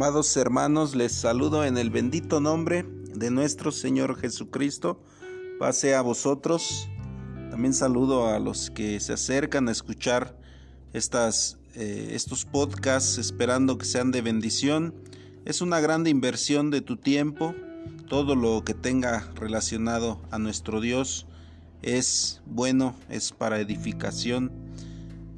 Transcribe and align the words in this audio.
Amados 0.00 0.36
hermanos, 0.36 0.94
les 0.94 1.10
saludo 1.10 1.64
en 1.64 1.76
el 1.76 1.90
bendito 1.90 2.38
nombre 2.38 2.86
de 3.16 3.32
nuestro 3.32 3.72
Señor 3.72 4.16
Jesucristo. 4.16 5.02
Pase 5.58 5.96
a 5.96 6.02
vosotros. 6.02 6.88
También 7.50 7.74
saludo 7.74 8.28
a 8.28 8.38
los 8.38 8.70
que 8.70 9.00
se 9.00 9.14
acercan 9.14 9.68
a 9.68 9.72
escuchar 9.72 10.38
estas, 10.92 11.58
eh, 11.74 12.10
estos 12.12 12.44
podcasts 12.44 13.18
esperando 13.18 13.76
que 13.76 13.86
sean 13.86 14.12
de 14.12 14.22
bendición. 14.22 14.94
Es 15.44 15.62
una 15.62 15.80
grande 15.80 16.10
inversión 16.10 16.70
de 16.70 16.80
tu 16.80 16.96
tiempo. 16.96 17.56
Todo 18.08 18.36
lo 18.36 18.62
que 18.62 18.74
tenga 18.74 19.28
relacionado 19.34 20.22
a 20.30 20.38
nuestro 20.38 20.80
Dios 20.80 21.26
es 21.82 22.40
bueno, 22.46 22.94
es 23.08 23.32
para 23.32 23.58
edificación 23.58 24.67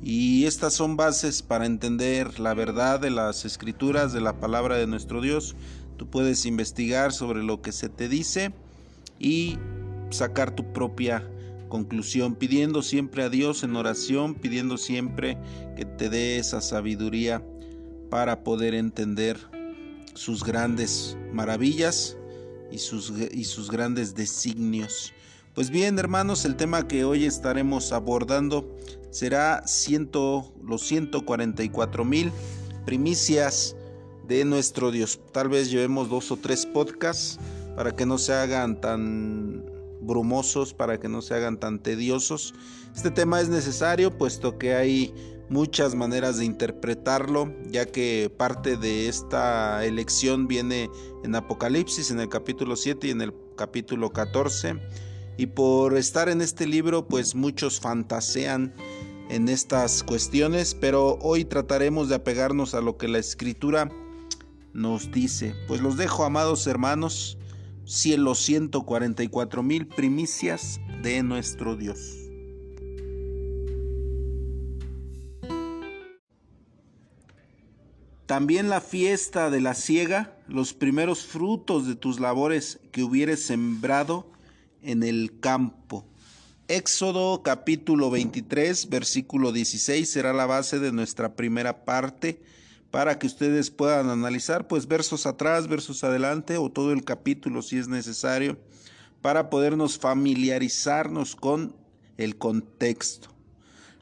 y 0.02 0.46
estas 0.46 0.72
son 0.74 0.96
bases 0.96 1.42
para 1.42 1.66
entender 1.66 2.40
la 2.40 2.54
verdad 2.54 3.00
de 3.00 3.10
las 3.10 3.44
escrituras, 3.44 4.12
de 4.12 4.20
la 4.20 4.40
palabra 4.40 4.76
de 4.76 4.86
nuestro 4.86 5.20
Dios. 5.20 5.56
Tú 5.98 6.08
puedes 6.08 6.46
investigar 6.46 7.12
sobre 7.12 7.42
lo 7.42 7.60
que 7.60 7.72
se 7.72 7.90
te 7.90 8.08
dice 8.08 8.52
y 9.18 9.58
sacar 10.10 10.54
tu 10.54 10.72
propia 10.72 11.28
conclusión, 11.68 12.34
pidiendo 12.34 12.82
siempre 12.82 13.22
a 13.22 13.28
Dios 13.28 13.62
en 13.62 13.76
oración, 13.76 14.34
pidiendo 14.34 14.78
siempre 14.78 15.36
que 15.76 15.84
te 15.84 16.08
dé 16.08 16.38
esa 16.38 16.62
sabiduría 16.62 17.44
para 18.08 18.42
poder 18.42 18.74
entender 18.74 19.38
sus 20.14 20.42
grandes 20.42 21.16
maravillas 21.32 22.16
y 22.72 22.78
sus, 22.78 23.12
y 23.32 23.44
sus 23.44 23.70
grandes 23.70 24.14
designios. 24.14 25.12
Pues 25.54 25.70
bien, 25.70 25.98
hermanos, 25.98 26.44
el 26.44 26.56
tema 26.56 26.88
que 26.88 27.04
hoy 27.04 27.24
estaremos 27.24 27.92
abordando 27.92 28.76
será 29.10 29.66
ciento, 29.66 30.52
los 30.62 30.82
144 30.86 32.04
mil 32.04 32.32
primicias 32.84 33.76
de 34.26 34.44
nuestro 34.44 34.90
Dios. 34.90 35.20
Tal 35.32 35.48
vez 35.48 35.70
llevemos 35.70 36.08
dos 36.08 36.30
o 36.30 36.36
tres 36.36 36.66
podcasts 36.66 37.38
para 37.76 37.94
que 37.94 38.06
no 38.06 38.18
se 38.18 38.32
hagan 38.32 38.80
tan 38.80 39.64
brumosos, 40.00 40.72
para 40.72 40.98
que 40.98 41.08
no 41.08 41.22
se 41.22 41.34
hagan 41.34 41.58
tan 41.58 41.82
tediosos. 41.82 42.54
Este 42.94 43.10
tema 43.10 43.40
es 43.40 43.48
necesario 43.48 44.16
puesto 44.16 44.58
que 44.58 44.74
hay 44.74 45.14
muchas 45.48 45.94
maneras 45.94 46.38
de 46.38 46.44
interpretarlo, 46.44 47.52
ya 47.70 47.86
que 47.86 48.32
parte 48.36 48.76
de 48.76 49.08
esta 49.08 49.84
elección 49.84 50.46
viene 50.46 50.88
en 51.24 51.34
Apocalipsis, 51.34 52.10
en 52.10 52.20
el 52.20 52.28
capítulo 52.28 52.76
7 52.76 53.08
y 53.08 53.10
en 53.10 53.20
el 53.20 53.34
capítulo 53.56 54.10
14 54.10 54.80
y 55.40 55.46
por 55.46 55.96
estar 55.96 56.28
en 56.28 56.42
este 56.42 56.66
libro 56.66 57.06
pues 57.06 57.34
muchos 57.34 57.80
fantasean 57.80 58.74
en 59.30 59.48
estas 59.48 60.02
cuestiones, 60.02 60.74
pero 60.74 61.16
hoy 61.22 61.44
trataremos 61.44 62.08
de 62.08 62.16
apegarnos 62.16 62.74
a 62.74 62.80
lo 62.80 62.98
que 62.98 63.06
la 63.06 63.18
escritura 63.18 63.88
nos 64.72 65.12
dice. 65.12 65.54
Pues 65.68 65.80
los 65.80 65.96
dejo, 65.96 66.24
amados 66.24 66.66
hermanos, 66.66 67.38
cielo 67.84 68.34
144 68.34 69.62
mil 69.62 69.86
primicias 69.86 70.80
de 71.02 71.22
nuestro 71.22 71.76
Dios. 71.76 72.16
También 78.26 78.68
la 78.68 78.80
fiesta 78.80 79.50
de 79.50 79.60
la 79.60 79.74
siega, 79.74 80.36
los 80.48 80.72
primeros 80.72 81.24
frutos 81.24 81.86
de 81.86 81.94
tus 81.94 82.18
labores 82.18 82.80
que 82.90 83.04
hubieres 83.04 83.44
sembrado, 83.44 84.26
en 84.82 85.02
el 85.02 85.38
campo. 85.40 86.09
Éxodo 86.70 87.42
capítulo 87.42 88.12
23, 88.12 88.90
versículo 88.90 89.50
16 89.50 90.08
será 90.08 90.32
la 90.32 90.46
base 90.46 90.78
de 90.78 90.92
nuestra 90.92 91.34
primera 91.34 91.84
parte 91.84 92.40
para 92.92 93.18
que 93.18 93.26
ustedes 93.26 93.72
puedan 93.72 94.08
analizar 94.08 94.68
pues 94.68 94.86
versos 94.86 95.26
atrás, 95.26 95.66
versos 95.66 96.04
adelante 96.04 96.58
o 96.58 96.70
todo 96.70 96.92
el 96.92 97.02
capítulo 97.02 97.62
si 97.62 97.76
es 97.76 97.88
necesario 97.88 98.56
para 99.20 99.50
podernos 99.50 99.98
familiarizarnos 99.98 101.34
con 101.34 101.74
el 102.18 102.38
contexto. 102.38 103.30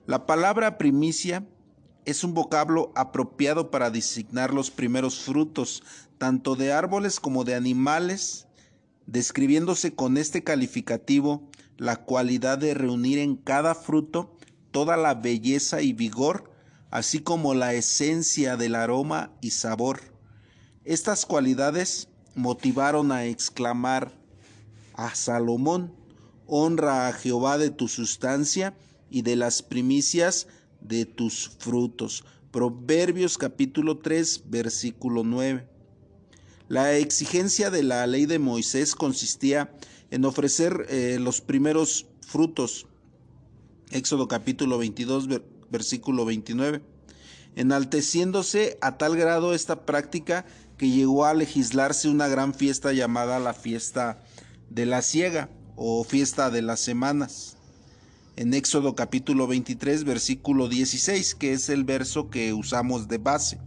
La 0.05 0.27
palabra 0.27 0.77
primicia 0.77 1.47
es 2.05 2.23
un 2.23 2.35
vocablo 2.35 2.93
apropiado 2.95 3.71
para 3.71 3.89
designar 3.89 4.53
los 4.53 4.71
primeros 4.71 5.21
frutos, 5.21 5.83
tanto 6.19 6.55
de 6.55 6.71
árboles 6.71 7.19
como 7.19 7.45
de 7.45 7.55
animales, 7.55 8.47
describiéndose 9.07 9.95
con 9.95 10.19
este 10.19 10.45
calificativo 10.45 11.49
la 11.79 12.05
cualidad 12.05 12.59
de 12.59 12.75
reunir 12.75 13.19
en 13.19 13.37
cada 13.37 13.75
fruto 13.75 14.37
toda 14.73 14.97
la 14.97 15.15
belleza 15.15 15.81
y 15.81 15.93
vigor, 15.93 16.51
así 16.91 17.21
como 17.21 17.55
la 17.55 17.73
esencia 17.73 18.57
del 18.57 18.75
aroma 18.75 19.31
y 19.41 19.51
sabor. 19.51 20.01
Estas 20.85 21.25
cualidades 21.25 22.09
motivaron 22.35 23.13
a 23.13 23.25
exclamar 23.25 24.13
a 24.95 25.15
Salomón, 25.15 25.95
honra 26.47 27.09
a 27.09 27.13
Jehová 27.13 27.59
de 27.59 27.71
tu 27.71 27.89
sustancia 27.89 28.75
y 29.11 29.23
de 29.23 29.37
las 29.37 29.63
primicias 29.63 30.49
de 30.81 31.07
tus 31.07 31.49
frutos. 31.59 32.25
Proverbios 32.51 33.39
capítulo 33.39 33.99
3, 33.99 34.45
versículo 34.47 35.23
9. 35.23 35.78
La 36.69 36.95
exigencia 36.97 37.71
de 37.71 37.83
la 37.83 38.07
ley 38.07 38.27
de 38.27 38.39
Moisés 38.39 38.95
consistía 38.95 39.73
en 40.11 40.27
ofrecer 40.27 40.85
eh, 40.91 41.17
los 41.19 41.41
primeros 41.41 42.07
frutos. 42.21 42.87
Éxodo 43.91 44.29
capítulo 44.29 44.77
22, 44.77 45.29
versículo 45.71 46.27
29. 46.27 46.83
Enalteciéndose 47.57 48.77
a 48.83 48.99
tal 48.99 49.17
grado 49.17 49.55
esta 49.55 49.87
práctica 49.87 50.45
que 50.77 50.91
llegó 50.91 51.25
a 51.25 51.33
legislarse 51.33 52.11
una 52.11 52.29
gran 52.29 52.53
fiesta 52.53 52.93
llamada 52.93 53.39
la 53.39 53.55
fiesta 53.55 54.23
de 54.69 54.85
la 54.85 55.01
siega 55.01 55.49
o 55.75 56.05
fiesta 56.05 56.51
de 56.51 56.61
las 56.61 56.81
semanas. 56.81 57.57
En 58.37 58.53
Éxodo 58.53 58.95
capítulo 58.95 59.47
23, 59.47 60.05
versículo 60.05 60.69
16, 60.69 61.35
que 61.35 61.55
es 61.55 61.71
el 61.71 61.85
verso 61.85 62.29
que 62.29 62.53
usamos 62.53 63.09
de 63.09 63.17
base. 63.17 63.59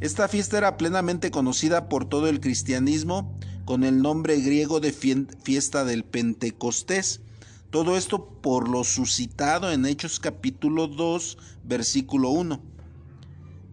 Esta 0.00 0.28
fiesta 0.28 0.58
era 0.58 0.76
plenamente 0.76 1.30
conocida 1.30 1.88
por 1.88 2.04
todo 2.04 2.28
el 2.28 2.40
cristianismo 2.40 3.38
con 3.64 3.82
el 3.82 4.02
nombre 4.02 4.38
griego 4.42 4.78
de 4.78 4.92
fiesta 4.92 5.86
del 5.86 6.04
Pentecostés. 6.04 7.22
Todo 7.70 7.96
esto 7.96 8.28
por 8.42 8.68
lo 8.68 8.84
suscitado 8.84 9.72
en 9.72 9.86
Hechos 9.86 10.20
capítulo 10.20 10.86
2, 10.86 11.38
versículo 11.64 12.28
1. 12.28 12.60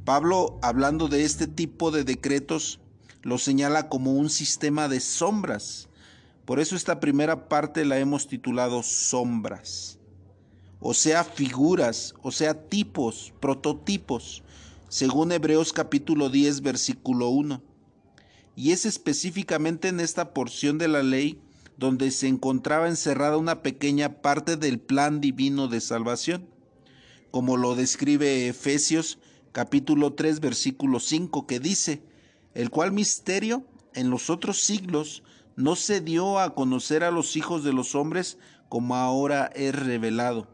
Pablo, 0.05 0.59
hablando 0.61 1.09
de 1.09 1.25
este 1.25 1.45
tipo 1.45 1.91
de 1.91 2.05
decretos, 2.05 2.79
lo 3.21 3.37
señala 3.37 3.89
como 3.89 4.13
un 4.13 4.29
sistema 4.29 4.87
de 4.87 5.01
sombras. 5.01 5.89
Por 6.45 6.61
eso 6.61 6.77
esta 6.77 7.01
primera 7.01 7.49
parte 7.49 7.83
la 7.83 7.99
hemos 7.99 8.29
titulado 8.29 8.81
sombras, 8.81 9.99
o 10.79 10.93
sea, 10.93 11.25
figuras, 11.25 12.13
o 12.21 12.31
sea, 12.31 12.53
tipos, 12.69 13.33
prototipos 13.41 14.41
según 14.93 15.31
Hebreos 15.31 15.73
capítulo 15.73 16.29
10 16.29 16.61
versículo 16.61 17.29
1. 17.29 17.63
Y 18.55 18.73
es 18.73 18.85
específicamente 18.85 19.87
en 19.87 19.99
esta 19.99 20.35
porción 20.35 20.77
de 20.77 20.87
la 20.87 21.01
ley 21.01 21.41
donde 21.77 22.11
se 22.11 22.27
encontraba 22.27 22.87
encerrada 22.87 23.37
una 23.37 23.63
pequeña 23.63 24.21
parte 24.21 24.55
del 24.55 24.79
plan 24.79 25.19
divino 25.19 25.67
de 25.67 25.81
salvación, 25.81 26.47
como 27.31 27.57
lo 27.57 27.73
describe 27.73 28.47
Efesios 28.47 29.17
capítulo 29.51 30.13
3 30.13 30.39
versículo 30.41 30.99
5 30.99 31.47
que 31.47 31.59
dice, 31.59 32.03
el 32.53 32.69
cual 32.69 32.91
misterio 32.91 33.65
en 33.95 34.11
los 34.11 34.29
otros 34.29 34.61
siglos 34.61 35.23
no 35.55 35.75
se 35.75 36.01
dio 36.01 36.37
a 36.37 36.53
conocer 36.53 37.03
a 37.03 37.09
los 37.09 37.35
hijos 37.35 37.63
de 37.63 37.73
los 37.73 37.95
hombres 37.95 38.37
como 38.69 38.95
ahora 38.95 39.49
es 39.55 39.73
revelado. 39.73 40.47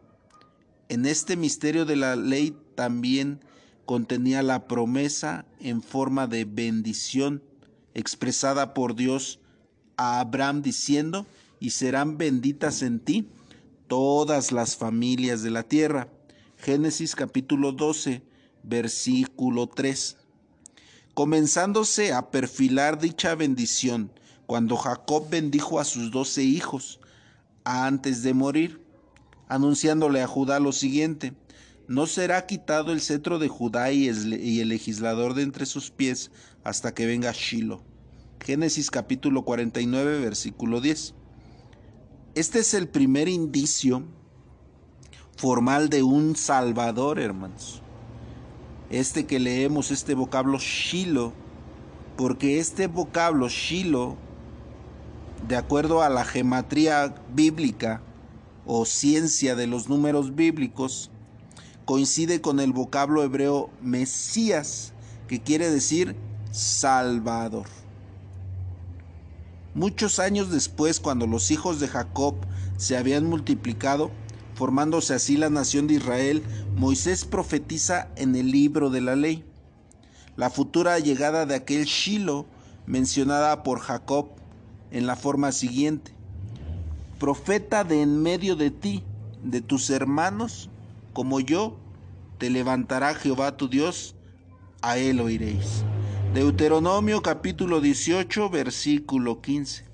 En 0.88 1.06
este 1.06 1.36
misterio 1.36 1.84
de 1.84 1.98
la 1.98 2.16
ley 2.16 2.56
también 2.76 3.42
contenía 3.90 4.44
la 4.44 4.68
promesa 4.68 5.46
en 5.60 5.82
forma 5.82 6.28
de 6.28 6.46
bendición 6.46 7.42
expresada 7.96 8.76
por 8.76 8.96
Dios 8.96 9.40
a 9.98 10.20
Abraham 10.20 10.62
diciendo, 10.62 11.26
y 11.60 11.72
serán 11.72 12.20
benditas 12.20 12.84
en 12.84 13.00
ti 13.00 13.30
todas 13.88 14.52
las 14.52 14.76
familias 14.76 15.42
de 15.42 15.50
la 15.50 15.64
tierra. 15.64 16.08
Génesis 16.58 17.16
capítulo 17.16 17.72
12, 17.72 18.22
versículo 18.62 19.66
3. 19.66 20.18
Comenzándose 21.16 22.14
a 22.14 22.30
perfilar 22.30 23.00
dicha 23.00 23.34
bendición, 23.34 24.12
cuando 24.46 24.78
Jacob 24.78 25.32
bendijo 25.32 25.80
a 25.80 25.84
sus 25.84 26.12
doce 26.12 26.44
hijos 26.44 27.00
antes 27.64 28.22
de 28.22 28.36
morir, 28.36 28.86
anunciándole 29.48 30.22
a 30.22 30.28
Judá 30.28 30.60
lo 30.60 30.74
siguiente, 30.74 31.34
no 31.90 32.06
será 32.06 32.46
quitado 32.46 32.92
el 32.92 33.02
cetro 33.02 33.40
de 33.40 33.48
Judá 33.48 33.92
y 33.92 34.08
el 34.08 34.70
legislador 34.70 35.34
de 35.34 35.42
entre 35.42 35.66
sus 35.66 35.90
pies 35.90 36.30
hasta 36.64 36.94
que 36.94 37.08
venga 37.08 37.32
Shiloh. 37.32 37.82
Génesis 38.40 38.92
capítulo 38.92 39.44
49, 39.44 40.20
versículo 40.20 40.82
10. 40.82 41.16
Este 42.36 42.60
es 42.60 42.76
el 42.76 42.88
primer 42.88 43.28
indicio 43.28 44.04
formal 45.36 45.90
de 45.90 46.04
un 46.04 46.36
Salvador, 46.36 47.18
hermanos. 47.18 47.82
Este 48.92 49.26
que 49.26 49.40
leemos, 49.40 49.90
este 49.90 50.14
vocablo 50.14 50.60
Shiloh, 50.60 51.34
porque 52.18 52.60
este 52.60 52.86
vocablo 52.86 53.50
Shiloh, 53.50 54.16
de 55.48 55.56
acuerdo 55.56 56.04
a 56.04 56.10
la 56.10 56.24
gematría 56.24 57.16
bíblica 57.34 58.04
o 58.68 58.86
ciencia 58.86 59.56
de 59.56 59.66
los 59.66 59.90
números 59.90 60.36
bíblicos, 60.36 61.10
coincide 61.90 62.40
con 62.40 62.60
el 62.60 62.72
vocablo 62.72 63.24
hebreo 63.24 63.72
Mesías, 63.82 64.94
que 65.28 65.42
quiere 65.42 65.72
decir 65.72 66.16
Salvador. 66.52 67.66
Muchos 69.74 70.20
años 70.20 70.52
después, 70.52 71.00
cuando 71.00 71.26
los 71.26 71.50
hijos 71.50 71.80
de 71.80 71.88
Jacob 71.88 72.36
se 72.78 72.96
habían 72.96 73.26
multiplicado, 73.26 74.12
formándose 74.54 75.16
así 75.16 75.36
la 75.36 75.50
nación 75.50 75.88
de 75.88 75.96
Israel, 75.96 76.44
Moisés 76.76 77.26
profetiza 77.26 78.10
en 78.18 78.36
el 78.36 78.52
libro 78.52 78.92
de 78.92 79.02
la 79.02 79.16
ley 79.16 79.44
la 80.36 80.52
futura 80.52 81.00
llegada 81.00 81.48
de 81.48 81.56
aquel 81.56 81.86
Shiloh 81.86 82.46
mencionada 82.86 83.64
por 83.64 83.80
Jacob 83.80 84.28
en 84.92 85.08
la 85.08 85.16
forma 85.16 85.52
siguiente. 85.52 86.12
Profeta 87.20 87.84
de 87.84 88.04
en 88.04 88.22
medio 88.22 88.56
de 88.56 88.70
ti, 88.70 89.04
de 89.44 89.62
tus 89.62 89.90
hermanos, 89.90 90.70
como 91.14 91.40
yo, 91.40 91.78
te 92.38 92.50
levantará 92.50 93.14
Jehová 93.16 93.58
tu 93.58 93.68
Dios, 93.68 94.16
a 94.82 94.98
él 94.98 95.20
oiréis. 95.20 95.84
Deuteronomio 96.34 97.22
capítulo 97.22 97.82
18, 97.82 98.50
versículo 98.50 99.42
15. 99.42 99.86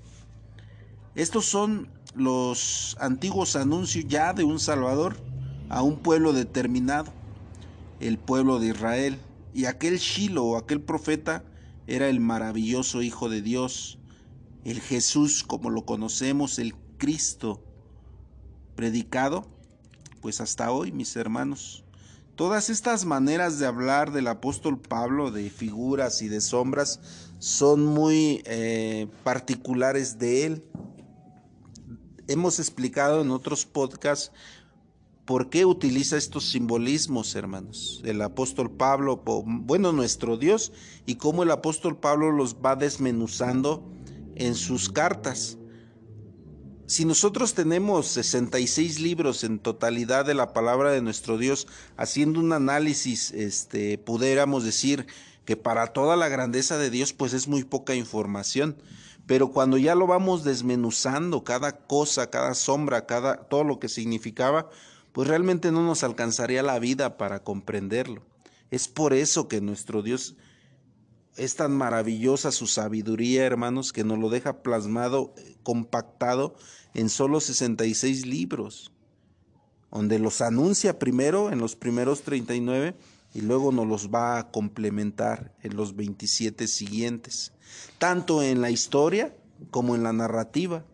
Estos 1.14 1.46
son 1.46 1.88
los 2.14 2.96
antiguos 3.00 3.56
anuncios 3.56 4.04
ya 4.06 4.32
de 4.32 4.44
un 4.44 4.58
Salvador 4.58 5.16
a 5.68 5.82
un 5.82 5.96
pueblo 5.96 6.32
determinado, 6.32 7.12
el 8.00 8.18
pueblo 8.18 8.58
de 8.58 8.68
Israel. 8.68 9.18
Y 9.54 9.64
aquel 9.64 9.98
Shiloh 9.98 10.44
o 10.44 10.56
aquel 10.56 10.80
profeta 10.80 11.42
era 11.86 12.08
el 12.08 12.20
maravilloso 12.20 13.02
Hijo 13.02 13.28
de 13.28 13.42
Dios, 13.42 13.98
el 14.64 14.80
Jesús 14.80 15.42
como 15.42 15.70
lo 15.70 15.86
conocemos, 15.86 16.58
el 16.58 16.74
Cristo 16.98 17.62
predicado, 18.74 19.46
pues 20.26 20.40
hasta 20.40 20.72
hoy, 20.72 20.90
mis 20.90 21.14
hermanos. 21.14 21.84
Todas 22.34 22.68
estas 22.68 23.04
maneras 23.04 23.60
de 23.60 23.66
hablar 23.66 24.10
del 24.10 24.26
apóstol 24.26 24.76
Pablo, 24.76 25.30
de 25.30 25.50
figuras 25.50 26.20
y 26.20 26.26
de 26.26 26.40
sombras, 26.40 26.98
son 27.38 27.84
muy 27.84 28.42
eh, 28.44 29.06
particulares 29.22 30.18
de 30.18 30.46
él. 30.46 30.64
Hemos 32.26 32.58
explicado 32.58 33.22
en 33.22 33.30
otros 33.30 33.66
podcasts 33.66 34.32
¿Por 35.24 35.48
qué 35.48 35.64
utiliza 35.64 36.16
estos 36.16 36.50
simbolismos, 36.50 37.36
hermanos? 37.36 38.02
El 38.04 38.20
apóstol 38.20 38.68
Pablo, 38.72 39.22
bueno, 39.24 39.92
nuestro 39.92 40.36
Dios, 40.36 40.72
y 41.06 41.14
cómo 41.14 41.44
el 41.44 41.52
apóstol 41.52 41.98
Pablo 41.98 42.32
los 42.32 42.56
va 42.56 42.74
desmenuzando 42.74 43.88
en 44.34 44.56
sus 44.56 44.88
cartas. 44.88 45.56
Si 46.86 47.04
nosotros 47.04 47.54
tenemos 47.54 48.06
66 48.06 49.00
libros 49.00 49.42
en 49.42 49.58
totalidad 49.58 50.24
de 50.24 50.34
la 50.34 50.52
palabra 50.52 50.92
de 50.92 51.02
nuestro 51.02 51.36
Dios, 51.36 51.66
haciendo 51.96 52.38
un 52.38 52.52
análisis, 52.52 53.32
este, 53.32 53.98
pudiéramos 53.98 54.64
decir 54.64 55.08
que 55.44 55.56
para 55.56 55.88
toda 55.88 56.14
la 56.14 56.28
grandeza 56.28 56.78
de 56.78 56.90
Dios, 56.90 57.12
pues 57.12 57.32
es 57.32 57.48
muy 57.48 57.64
poca 57.64 57.96
información. 57.96 58.76
Pero 59.26 59.50
cuando 59.50 59.78
ya 59.78 59.96
lo 59.96 60.06
vamos 60.06 60.44
desmenuzando, 60.44 61.42
cada 61.42 61.76
cosa, 61.76 62.30
cada 62.30 62.54
sombra, 62.54 63.04
cada, 63.04 63.48
todo 63.48 63.64
lo 63.64 63.80
que 63.80 63.88
significaba, 63.88 64.70
pues 65.10 65.26
realmente 65.26 65.72
no 65.72 65.82
nos 65.82 66.04
alcanzaría 66.04 66.62
la 66.62 66.78
vida 66.78 67.16
para 67.16 67.42
comprenderlo. 67.42 68.22
Es 68.70 68.86
por 68.86 69.12
eso 69.12 69.48
que 69.48 69.60
nuestro 69.60 70.02
Dios 70.02 70.36
es 71.36 71.56
tan 71.56 71.72
maravillosa 71.76 72.50
su 72.52 72.66
sabiduría, 72.66 73.44
hermanos, 73.44 73.92
que 73.92 74.04
nos 74.04 74.18
lo 74.18 74.30
deja 74.30 74.62
plasmado, 74.62 75.34
compactado 75.62 76.54
en 76.94 77.08
solo 77.08 77.40
66 77.40 78.26
libros, 78.26 78.92
donde 79.90 80.18
los 80.18 80.40
anuncia 80.40 80.98
primero 80.98 81.50
en 81.50 81.58
los 81.58 81.76
primeros 81.76 82.22
39 82.22 82.94
y 83.34 83.42
luego 83.42 83.70
nos 83.70 83.86
los 83.86 84.08
va 84.08 84.38
a 84.38 84.50
complementar 84.50 85.54
en 85.62 85.76
los 85.76 85.94
27 85.94 86.66
siguientes, 86.66 87.52
tanto 87.98 88.42
en 88.42 88.62
la 88.62 88.70
historia 88.70 89.36
como 89.70 89.94
en 89.94 90.02
la 90.02 90.14
narrativa. 90.14 90.84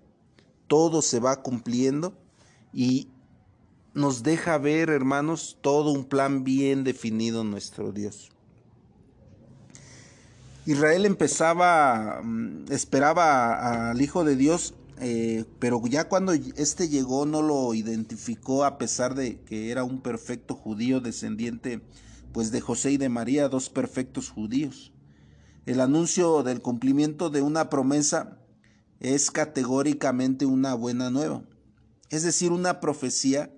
Todo 0.66 1.02
se 1.02 1.20
va 1.20 1.42
cumpliendo 1.42 2.18
y 2.72 3.08
nos 3.94 4.22
deja 4.22 4.58
ver, 4.58 4.90
hermanos, 4.90 5.58
todo 5.60 5.92
un 5.92 6.04
plan 6.04 6.42
bien 6.42 6.82
definido 6.82 7.44
nuestro 7.44 7.92
Dios. 7.92 8.31
Israel 10.64 11.06
empezaba, 11.06 12.20
mm, 12.23 12.67
esperaba 12.70 13.91
al 13.91 14.00
Hijo 14.00 14.25
de 14.25 14.37
Dios, 14.37 14.75
eh, 15.00 15.44
pero 15.59 15.82
ya 15.87 16.09
cuando 16.09 16.32
éste 16.32 16.88
llegó 16.88 17.26
no 17.26 17.43
lo 17.43 17.75
identificó 17.75 18.64
a 18.64 18.79
pesar 18.79 19.17
de 19.17 19.41
que 19.41 19.70
era 19.73 19.82
un 19.82 20.00
perfecto 20.00 20.55
judío 20.55 21.00
descendiente 21.00 21.82
pues 22.32 22.53
de 22.53 22.61
José 22.61 22.93
y 22.93 22.97
de 22.97 23.09
María, 23.09 23.49
dos 23.49 23.69
perfectos 23.69 24.31
judíos. 24.31 24.93
El 25.67 25.81
anuncio 25.81 26.43
del 26.44 26.62
cumplimiento 26.62 27.29
de 27.31 27.43
una 27.43 27.69
promesa 27.69 28.38
es 29.00 29.31
categóricamente 29.31 30.47
una 30.47 30.75
buena 30.75 31.11
nueva, 31.11 31.43
es 32.11 32.23
decir, 32.23 32.53
una 32.53 32.79
profecía 32.79 33.50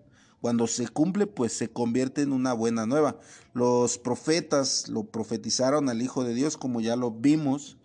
cuando 0.45 0.67
se 0.67 0.89
cumple, 0.89 1.27
pues 1.27 1.55
se 1.55 1.71
convierte 1.71 2.21
en 2.21 2.31
una 2.31 2.53
buena 2.53 2.85
nueva. 2.85 3.19
Los 3.55 3.97
profetas 3.97 4.89
lo 4.91 5.05
profetizaron 5.05 5.89
al 5.89 6.03
Hijo 6.03 6.23
de 6.23 6.35
Dios, 6.35 6.59
como 6.59 6.83
ya 6.83 6.97
lo 6.97 7.11
vimos, 7.13 7.79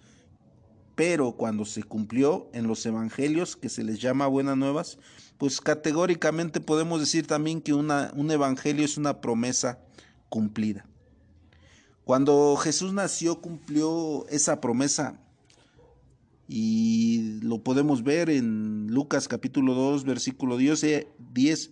pero 0.93 1.37
cuando 1.37 1.63
se 1.63 1.83
cumplió 1.83 2.49
en 2.51 2.67
los 2.67 2.85
evangelios, 2.85 3.55
que 3.55 3.69
se 3.69 3.85
les 3.85 4.01
llama 4.01 4.27
buenas 4.27 4.57
nuevas, 4.57 4.97
pues 5.37 5.61
categóricamente 5.61 6.59
podemos 6.59 6.99
decir 6.99 7.25
también 7.27 7.61
que 7.61 7.73
un 7.73 8.29
evangelio 8.29 8.83
es 8.83 8.97
una 8.97 9.21
promesa 9.21 9.79
cumplida. 10.27 10.85
Cuando 12.03 12.57
Jesús 12.57 12.91
nació, 12.91 13.39
cumplió 13.39 14.27
esa 14.27 14.59
promesa 14.59 15.17
y 16.51 17.39
lo 17.43 17.63
podemos 17.63 18.03
ver 18.03 18.31
en 18.31 18.87
Lucas 18.87 19.27
capítulo 19.27 19.75
2 19.75 20.03
versículo 20.03 20.57
10, 20.57 20.83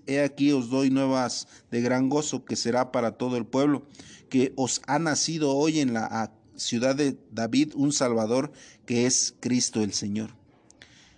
he 0.06 0.22
aquí 0.22 0.52
os 0.52 0.70
doy 0.70 0.92
nuevas 0.92 1.48
de 1.72 1.82
gran 1.82 2.10
gozo 2.10 2.46
que 2.46 2.56
será 2.56 2.92
para 2.92 3.14
todo 3.14 3.38
el 3.38 3.48
pueblo, 3.48 3.88
que 4.30 4.54
os 4.56 4.84
ha 4.86 5.00
nacido 5.00 5.56
hoy 5.56 5.80
en 5.80 5.96
la 5.96 6.32
ciudad 6.56 6.96
de 6.96 7.18
David 7.32 7.74
un 7.76 7.92
Salvador 7.92 8.52
que 8.86 9.08
es 9.08 9.34
Cristo 9.40 9.82
el 9.82 9.94
Señor. 9.94 10.36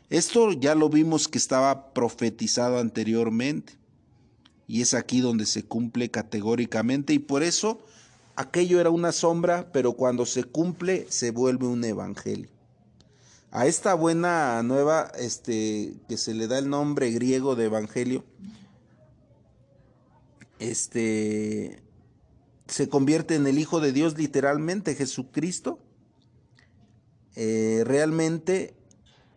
Esto 0.09 0.53
ya 0.53 0.73
lo 0.73 0.87
vimos 0.87 1.27
que 1.27 1.37
estaba 1.37 1.93
profetizado 1.93 2.79
anteriormente 2.79 3.73
y 4.67 4.81
es 4.81 4.93
aquí 4.93 5.19
donde 5.19 5.45
se 5.45 5.63
cumple 5.63 6.09
categóricamente 6.09 7.11
y 7.11 7.19
por 7.19 7.43
eso 7.43 7.81
aquello 8.37 8.79
era 8.79 8.89
una 8.89 9.11
sombra, 9.11 9.69
pero 9.73 9.93
cuando 9.93 10.25
se 10.25 10.45
cumple 10.45 11.07
se 11.09 11.31
vuelve 11.31 11.67
un 11.67 11.83
evangelio. 11.83 12.58
A 13.51 13.65
esta 13.65 13.95
buena 13.95 14.61
nueva, 14.61 15.11
este, 15.17 15.95
que 16.07 16.17
se 16.17 16.35
le 16.35 16.47
da 16.47 16.59
el 16.59 16.69
nombre 16.69 17.09
griego 17.09 17.55
de 17.55 17.65
evangelio, 17.65 18.23
este, 20.59 21.81
se 22.67 22.89
convierte 22.89 23.35
en 23.35 23.47
el 23.47 23.57
Hijo 23.57 23.79
de 23.79 23.91
Dios 23.91 24.17
literalmente, 24.17 24.93
Jesucristo. 24.93 25.79
Eh, 27.35 27.83
realmente 27.85 28.75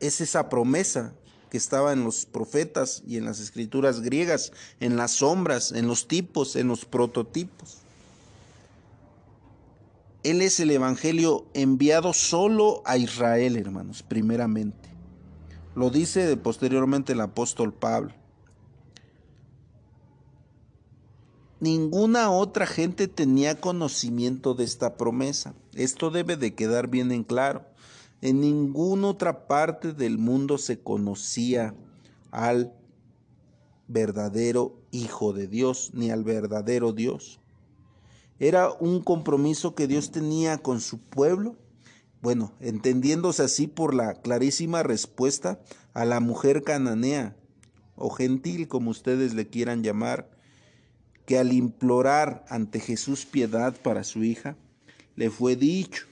es 0.00 0.20
esa 0.20 0.48
promesa 0.48 1.14
que 1.48 1.56
estaba 1.56 1.92
en 1.92 2.04
los 2.04 2.26
profetas 2.26 3.02
y 3.06 3.16
en 3.16 3.24
las 3.24 3.40
escrituras 3.40 4.00
griegas, 4.00 4.52
en 4.80 4.96
las 4.96 5.12
sombras, 5.12 5.72
en 5.72 5.86
los 5.86 6.08
tipos, 6.08 6.56
en 6.56 6.68
los 6.68 6.84
prototipos. 6.84 7.81
Él 10.24 10.40
es 10.40 10.60
el 10.60 10.70
Evangelio 10.70 11.46
enviado 11.52 12.12
solo 12.12 12.82
a 12.84 12.96
Israel, 12.96 13.56
hermanos, 13.56 14.02
primeramente. 14.04 14.88
Lo 15.74 15.90
dice 15.90 16.36
posteriormente 16.36 17.12
el 17.12 17.20
apóstol 17.20 17.72
Pablo. 17.72 18.12
Ninguna 21.58 22.30
otra 22.30 22.66
gente 22.66 23.08
tenía 23.08 23.60
conocimiento 23.60 24.54
de 24.54 24.64
esta 24.64 24.96
promesa. 24.96 25.54
Esto 25.74 26.10
debe 26.10 26.36
de 26.36 26.54
quedar 26.54 26.88
bien 26.88 27.12
en 27.12 27.24
claro. 27.24 27.64
En 28.20 28.40
ninguna 28.40 29.08
otra 29.08 29.48
parte 29.48 29.92
del 29.92 30.18
mundo 30.18 30.58
se 30.58 30.80
conocía 30.80 31.74
al 32.30 32.72
verdadero 33.88 34.76
Hijo 34.90 35.32
de 35.32 35.46
Dios, 35.48 35.90
ni 35.94 36.10
al 36.10 36.22
verdadero 36.22 36.92
Dios. 36.92 37.41
Era 38.42 38.72
un 38.72 39.04
compromiso 39.04 39.76
que 39.76 39.86
Dios 39.86 40.10
tenía 40.10 40.58
con 40.58 40.80
su 40.80 40.98
pueblo. 40.98 41.54
Bueno, 42.20 42.52
entendiéndose 42.58 43.44
así 43.44 43.68
por 43.68 43.94
la 43.94 44.14
clarísima 44.14 44.82
respuesta 44.82 45.60
a 45.94 46.04
la 46.04 46.18
mujer 46.18 46.64
cananea 46.64 47.36
o 47.94 48.10
gentil, 48.10 48.66
como 48.66 48.90
ustedes 48.90 49.34
le 49.34 49.46
quieran 49.46 49.84
llamar, 49.84 50.28
que 51.24 51.38
al 51.38 51.52
implorar 51.52 52.44
ante 52.48 52.80
Jesús 52.80 53.26
piedad 53.26 53.76
para 53.80 54.02
su 54.02 54.24
hija, 54.24 54.56
le 55.14 55.30
fue 55.30 55.54
dicho, 55.54 56.06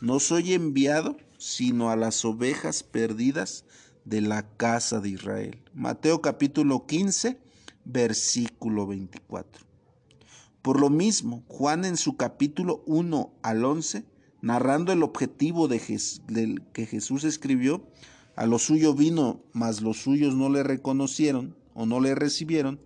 no 0.00 0.20
soy 0.20 0.54
enviado 0.54 1.16
sino 1.36 1.90
a 1.90 1.96
las 1.96 2.24
ovejas 2.24 2.84
perdidas 2.84 3.64
de 4.04 4.20
la 4.20 4.48
casa 4.56 5.00
de 5.00 5.08
Israel. 5.08 5.60
Mateo 5.74 6.20
capítulo 6.20 6.86
15, 6.86 7.40
versículo 7.84 8.86
24. 8.86 9.71
Por 10.62 10.80
lo 10.80 10.90
mismo, 10.90 11.42
Juan 11.48 11.84
en 11.84 11.96
su 11.96 12.16
capítulo 12.16 12.84
1 12.86 13.32
al 13.42 13.64
11, 13.64 14.04
narrando 14.42 14.92
el 14.92 15.02
objetivo 15.02 15.66
de 15.66 15.80
del 16.28 16.62
que 16.72 16.86
Jesús 16.86 17.24
escribió, 17.24 17.84
a 18.36 18.46
lo 18.46 18.60
suyo 18.60 18.94
vino, 18.94 19.42
mas 19.52 19.82
los 19.82 19.98
suyos 19.98 20.36
no 20.36 20.48
le 20.48 20.62
reconocieron 20.62 21.56
o 21.74 21.84
no 21.84 21.98
le 21.98 22.14
recibieron. 22.14 22.80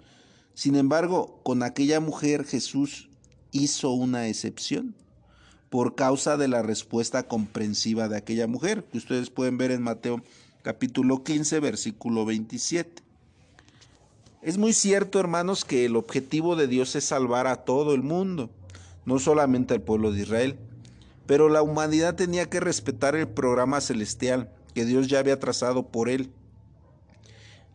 Sin 0.54 0.74
embargo, 0.74 1.40
con 1.44 1.62
aquella 1.62 2.00
mujer 2.00 2.44
Jesús 2.44 3.10
hizo 3.52 3.92
una 3.92 4.26
excepción 4.26 4.94
por 5.68 5.94
causa 5.94 6.38
de 6.38 6.48
la 6.48 6.62
respuesta 6.62 7.28
comprensiva 7.28 8.08
de 8.08 8.16
aquella 8.16 8.46
mujer, 8.46 8.84
que 8.90 8.98
ustedes 8.98 9.28
pueden 9.28 9.58
ver 9.58 9.70
en 9.70 9.82
Mateo 9.82 10.22
capítulo 10.62 11.22
15, 11.22 11.60
versículo 11.60 12.24
27. 12.24 13.05
Es 14.46 14.58
muy 14.58 14.72
cierto, 14.74 15.18
hermanos, 15.18 15.64
que 15.64 15.86
el 15.86 15.96
objetivo 15.96 16.54
de 16.54 16.68
Dios 16.68 16.94
es 16.94 17.02
salvar 17.02 17.48
a 17.48 17.64
todo 17.64 17.94
el 17.94 18.04
mundo, 18.04 18.48
no 19.04 19.18
solamente 19.18 19.74
al 19.74 19.82
pueblo 19.82 20.12
de 20.12 20.22
Israel, 20.22 20.56
pero 21.26 21.48
la 21.48 21.62
humanidad 21.62 22.14
tenía 22.14 22.48
que 22.48 22.60
respetar 22.60 23.16
el 23.16 23.26
programa 23.26 23.80
celestial 23.80 24.48
que 24.72 24.84
Dios 24.84 25.08
ya 25.08 25.18
había 25.18 25.40
trazado 25.40 25.88
por 25.88 26.08
él. 26.08 26.30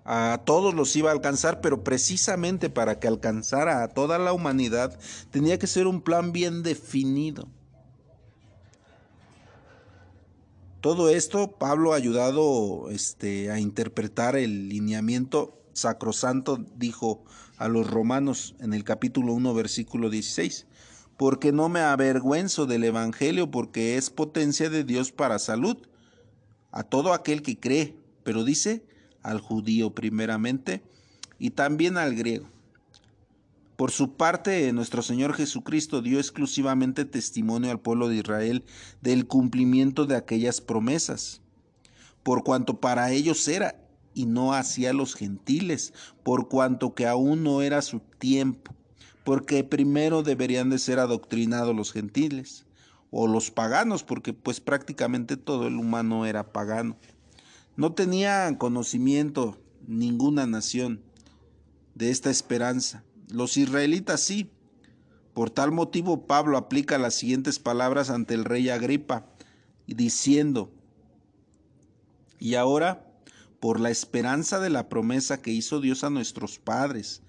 A 0.05 0.43
todos 0.45 0.73
los 0.73 0.95
iba 0.95 1.09
a 1.09 1.13
alcanzar, 1.13 1.59
pero 1.59 1.83
precisamente 1.83 2.69
para 2.69 2.99
que 2.99 3.09
alcanzara 3.09 3.83
a 3.83 3.89
toda 3.89 4.17
la 4.17 4.31
humanidad 4.31 4.97
tenía 5.29 5.59
que 5.59 5.67
ser 5.67 5.87
un 5.87 6.01
plan 6.01 6.31
bien 6.31 6.63
definido. 6.63 7.49
Todo 10.79 11.09
esto 11.09 11.51
Pablo 11.51 11.91
ha 11.91 11.97
ayudado 11.97 12.89
este, 12.91 13.51
a 13.51 13.59
interpretar 13.59 14.37
el 14.37 14.69
lineamiento 14.69 15.60
sacrosanto, 15.73 16.63
dijo 16.75 17.23
a 17.57 17.67
los 17.67 17.89
romanos 17.89 18.55
en 18.59 18.73
el 18.73 18.83
capítulo 18.83 19.33
1, 19.33 19.53
versículo 19.53 20.09
16, 20.09 20.65
porque 21.17 21.51
no 21.51 21.69
me 21.69 21.81
avergüenzo 21.81 22.65
del 22.65 22.83
Evangelio, 22.83 23.51
porque 23.51 23.97
es 23.97 24.09
potencia 24.09 24.69
de 24.69 24.83
Dios 24.83 25.11
para 25.11 25.39
salud 25.39 25.77
a 26.71 26.83
todo 26.83 27.13
aquel 27.13 27.41
que 27.41 27.59
cree, 27.59 27.95
pero 28.23 28.43
dice 28.43 28.83
al 29.21 29.39
judío 29.39 29.93
primeramente 29.93 30.81
y 31.37 31.51
también 31.51 31.97
al 31.97 32.15
griego. 32.15 32.47
Por 33.75 33.91
su 33.91 34.13
parte, 34.13 34.71
nuestro 34.73 35.01
Señor 35.01 35.33
Jesucristo 35.33 36.01
dio 36.01 36.19
exclusivamente 36.19 37.03
testimonio 37.03 37.71
al 37.71 37.79
pueblo 37.79 38.09
de 38.09 38.17
Israel 38.17 38.63
del 39.01 39.25
cumplimiento 39.25 40.05
de 40.05 40.15
aquellas 40.15 40.61
promesas, 40.61 41.41
por 42.21 42.43
cuanto 42.43 42.79
para 42.79 43.11
ellos 43.11 43.47
era 43.47 43.80
y 44.13 44.25
no 44.25 44.53
hacia 44.53 44.93
los 44.93 45.15
gentiles, 45.15 45.93
por 46.23 46.49
cuanto 46.49 46.93
que 46.93 47.07
aún 47.07 47.43
no 47.43 47.61
era 47.61 47.81
su 47.81 47.99
tiempo, 47.99 48.73
porque 49.23 49.63
primero 49.63 50.23
deberían 50.23 50.69
de 50.69 50.79
ser 50.79 50.99
adoctrinados 50.99 51.75
los 51.75 51.91
gentiles 51.91 52.65
o 53.09 53.27
los 53.27 53.51
paganos, 53.51 54.03
porque 54.03 54.33
pues 54.33 54.59
prácticamente 54.59 55.37
todo 55.37 55.67
el 55.67 55.75
humano 55.77 56.25
era 56.25 56.51
pagano. 56.51 56.97
No 57.75 57.93
tenía 57.93 58.57
conocimiento 58.57 59.61
ninguna 59.87 60.45
nación 60.45 61.01
de 61.95 62.09
esta 62.09 62.29
esperanza 62.29 63.03
los 63.31 63.57
israelitas 63.57 64.21
sí. 64.21 64.51
Por 65.33 65.49
tal 65.49 65.71
motivo 65.71 66.27
Pablo 66.27 66.57
aplica 66.57 66.97
las 66.97 67.15
siguientes 67.15 67.59
palabras 67.59 68.09
ante 68.09 68.33
el 68.33 68.43
rey 68.43 68.69
Agripa, 68.69 69.25
diciendo, 69.87 70.71
y 72.37 72.55
ahora, 72.55 73.10
por 73.61 73.79
la 73.79 73.91
esperanza 73.91 74.59
de 74.59 74.71
la 74.71 74.89
promesa 74.89 75.39
que 75.39 75.51
hizo 75.51 75.79
Dios 75.79 76.03
a 76.03 76.09
nuestros 76.09 76.57
padres, 76.57 77.21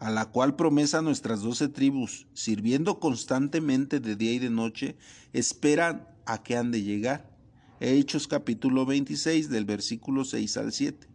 a 0.00 0.10
la 0.10 0.26
cual 0.26 0.56
promesa 0.56 1.02
nuestras 1.02 1.40
doce 1.40 1.68
tribus, 1.68 2.26
sirviendo 2.34 2.98
constantemente 2.98 4.00
de 4.00 4.16
día 4.16 4.32
y 4.32 4.38
de 4.40 4.50
noche, 4.50 4.96
esperan 5.32 6.08
a 6.26 6.42
que 6.42 6.56
han 6.56 6.72
de 6.72 6.82
llegar. 6.82 7.30
Hechos 7.78 8.26
capítulo 8.26 8.86
26 8.86 9.50
del 9.50 9.64
versículo 9.64 10.24
6 10.24 10.56
al 10.56 10.72
7. 10.72 11.06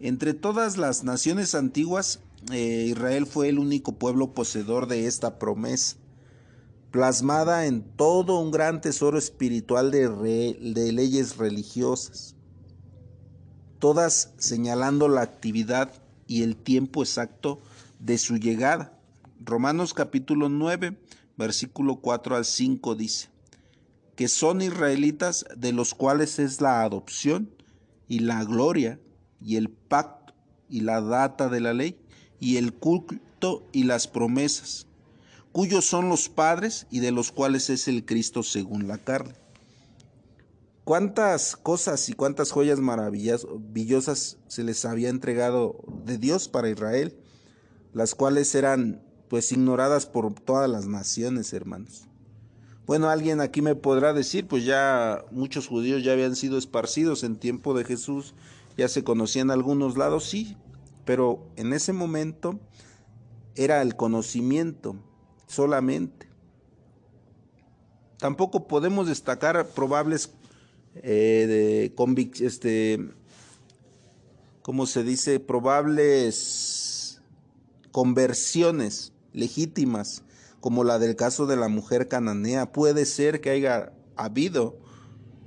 Entre 0.00 0.34
todas 0.34 0.76
las 0.76 1.04
naciones 1.04 1.54
antiguas, 1.54 2.18
eh, 2.50 2.86
Israel 2.88 3.26
fue 3.26 3.48
el 3.48 3.60
único 3.60 3.92
pueblo 3.92 4.34
poseedor 4.34 4.88
de 4.88 5.06
esta 5.06 5.38
promesa, 5.38 5.98
plasmada 6.90 7.66
en 7.66 7.82
todo 7.82 8.40
un 8.40 8.50
gran 8.50 8.80
tesoro 8.80 9.18
espiritual 9.18 9.92
de, 9.92 10.08
de 10.08 10.90
leyes 10.90 11.36
religiosas, 11.36 12.34
todas 13.82 14.32
señalando 14.38 15.08
la 15.08 15.22
actividad 15.22 15.92
y 16.28 16.44
el 16.44 16.54
tiempo 16.54 17.02
exacto 17.02 17.58
de 17.98 18.16
su 18.16 18.36
llegada. 18.36 18.96
Romanos 19.44 19.92
capítulo 19.92 20.48
9, 20.48 20.96
versículo 21.36 21.96
4 21.96 22.36
al 22.36 22.44
5 22.44 22.94
dice, 22.94 23.28
que 24.14 24.28
son 24.28 24.62
israelitas 24.62 25.44
de 25.56 25.72
los 25.72 25.94
cuales 25.94 26.38
es 26.38 26.60
la 26.60 26.82
adopción 26.82 27.50
y 28.06 28.20
la 28.20 28.44
gloria 28.44 29.00
y 29.40 29.56
el 29.56 29.68
pacto 29.68 30.32
y 30.68 30.82
la 30.82 31.00
data 31.00 31.48
de 31.48 31.58
la 31.58 31.72
ley 31.72 31.98
y 32.38 32.58
el 32.58 32.72
culto 32.74 33.66
y 33.72 33.82
las 33.82 34.06
promesas, 34.06 34.86
cuyos 35.50 35.86
son 35.86 36.08
los 36.08 36.28
padres 36.28 36.86
y 36.88 37.00
de 37.00 37.10
los 37.10 37.32
cuales 37.32 37.68
es 37.68 37.88
el 37.88 38.04
Cristo 38.04 38.44
según 38.44 38.86
la 38.86 38.98
carne. 38.98 39.41
¿Cuántas 40.84 41.54
cosas 41.54 42.08
y 42.08 42.12
cuántas 42.12 42.50
joyas 42.50 42.80
maravillosas 42.80 44.38
se 44.48 44.64
les 44.64 44.84
había 44.84 45.10
entregado 45.10 45.76
de 46.04 46.18
Dios 46.18 46.48
para 46.48 46.70
Israel, 46.70 47.16
las 47.92 48.16
cuales 48.16 48.52
eran 48.56 49.00
pues 49.28 49.52
ignoradas 49.52 50.06
por 50.06 50.34
todas 50.34 50.68
las 50.68 50.86
naciones, 50.86 51.52
hermanos? 51.52 52.08
Bueno, 52.84 53.08
alguien 53.08 53.40
aquí 53.40 53.62
me 53.62 53.76
podrá 53.76 54.12
decir, 54.12 54.48
pues 54.48 54.64
ya 54.64 55.24
muchos 55.30 55.68
judíos 55.68 56.02
ya 56.02 56.14
habían 56.14 56.34
sido 56.34 56.58
esparcidos 56.58 57.22
en 57.22 57.36
tiempo 57.36 57.74
de 57.74 57.84
Jesús, 57.84 58.34
ya 58.76 58.88
se 58.88 59.04
conocían 59.04 59.52
algunos 59.52 59.96
lados, 59.96 60.24
sí, 60.24 60.56
pero 61.04 61.46
en 61.54 61.72
ese 61.74 61.92
momento 61.92 62.58
era 63.54 63.82
el 63.82 63.94
conocimiento 63.94 64.96
solamente. 65.46 66.28
Tampoco 68.18 68.66
podemos 68.66 69.06
destacar 69.06 69.68
probables 69.68 70.32
eh, 70.96 71.90
de 71.94 72.46
este, 72.46 73.00
¿cómo 74.62 74.86
se 74.86 75.04
dice? 75.04 75.40
Probables 75.40 77.20
conversiones 77.90 79.12
legítimas, 79.32 80.22
como 80.60 80.84
la 80.84 80.98
del 80.98 81.16
caso 81.16 81.46
de 81.46 81.56
la 81.56 81.68
mujer 81.68 82.08
cananea. 82.08 82.72
Puede 82.72 83.06
ser 83.06 83.40
que 83.40 83.50
haya 83.50 83.92
habido 84.16 84.78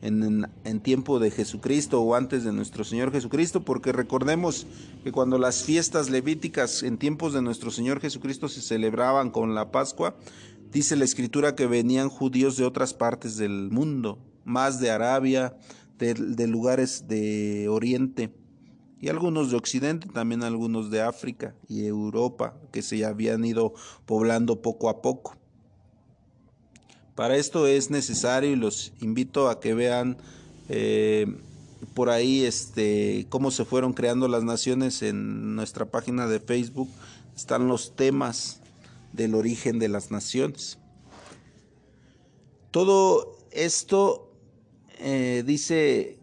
en, 0.02 0.80
tiempo 0.82 1.20
de 1.20 1.32
Jesucristo 1.32 2.02
o 2.02 2.16
antes 2.16 2.44
de 2.44 2.54
nuestro 2.54 2.84
Señor 2.84 3.12
Jesucristo, 3.12 3.64
porque 3.64 3.92
recordemos 3.92 4.68
que 5.04 5.12
cuando 5.12 5.38
las 5.38 5.64
fiestas 5.64 6.10
levíticas 6.10 6.84
en 6.84 6.98
tiempos 6.98 7.34
de 7.34 7.42
nuestro 7.42 7.72
Señor 7.72 8.00
Jesucristo 8.00 8.48
se 8.48 8.62
celebraban 8.62 9.32
con 9.32 9.56
la 9.56 9.72
Pascua, 9.72 10.16
dice 10.72 10.96
la 10.96 11.06
Escritura 11.06 11.56
que 11.56 11.66
venían 11.66 12.10
judíos 12.10 12.58
de 12.58 12.66
otras 12.66 12.94
partes 12.94 13.38
del 13.38 13.72
mundo, 13.72 14.20
más 14.46 14.80
de 14.80 14.92
Arabia, 14.92 15.58
de, 15.98 16.48
lugares 16.48 17.08
de 17.08 17.68
Oriente 17.70 18.32
y 19.02 19.10
algunos 19.10 19.52
de 19.52 19.58
Occidente, 19.58 20.08
también 20.08 20.44
algunos 20.44 20.90
de 20.90 21.02
África 21.02 21.56
y 21.68 21.86
Europa, 21.86 22.56
que 22.72 22.82
se 22.82 23.04
habían 23.04 23.44
ido 23.44 23.74
poblando 24.06 24.62
poco 24.62 24.90
a 24.90 25.02
poco. 25.02 25.36
Para 27.16 27.38
esto 27.38 27.68
es 27.68 27.90
necesario 27.90 28.52
y 28.52 28.56
los 28.56 28.94
invito 29.00 29.50
a 29.50 29.60
que 29.60 29.74
vean 29.74 30.18
eh, 30.68 31.28
por 31.94 32.10
ahí 32.10 32.44
este, 32.44 33.26
cómo 33.30 33.52
se 33.52 33.66
fueron 33.66 33.94
creando 33.94 34.28
las 34.28 34.44
naciones 34.44 35.02
en 35.02 35.56
nuestra 35.56 35.86
página 35.86 36.28
de 36.28 36.40
Facebook. 36.40 36.90
Están 37.36 37.68
los 37.68 37.96
temas 37.96 38.60
del 39.14 39.36
origen 39.36 39.80
de 39.80 39.88
las 39.88 40.12
naciones. 40.12 40.78
Todo 42.72 43.38
esto 43.52 44.25
eh, 45.08 45.44
dice 45.46 46.18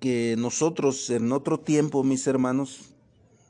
que 0.00 0.36
nosotros 0.38 1.10
en 1.10 1.30
otro 1.32 1.60
tiempo, 1.60 2.02
mis 2.02 2.26
hermanos, 2.26 2.94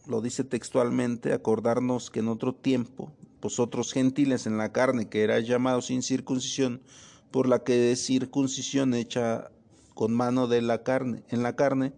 lo 0.08 0.20
dice 0.20 0.42
textualmente, 0.42 1.32
acordarnos 1.32 2.10
que 2.10 2.18
en 2.18 2.26
otro 2.26 2.52
tiempo, 2.52 3.12
vosotros 3.40 3.92
gentiles 3.92 4.48
en 4.48 4.58
la 4.58 4.72
carne, 4.72 5.08
que 5.08 5.22
erais 5.22 5.46
llamados 5.46 5.86
sin 5.86 6.02
circuncisión, 6.02 6.82
por 7.30 7.48
la 7.48 7.62
que 7.62 7.92
es 7.92 8.04
circuncisión 8.04 8.92
hecha 8.92 9.52
con 9.94 10.12
mano 10.12 10.48
de 10.48 10.62
la 10.62 10.82
carne, 10.82 11.22
en 11.28 11.44
la 11.44 11.54
carne, 11.54 11.92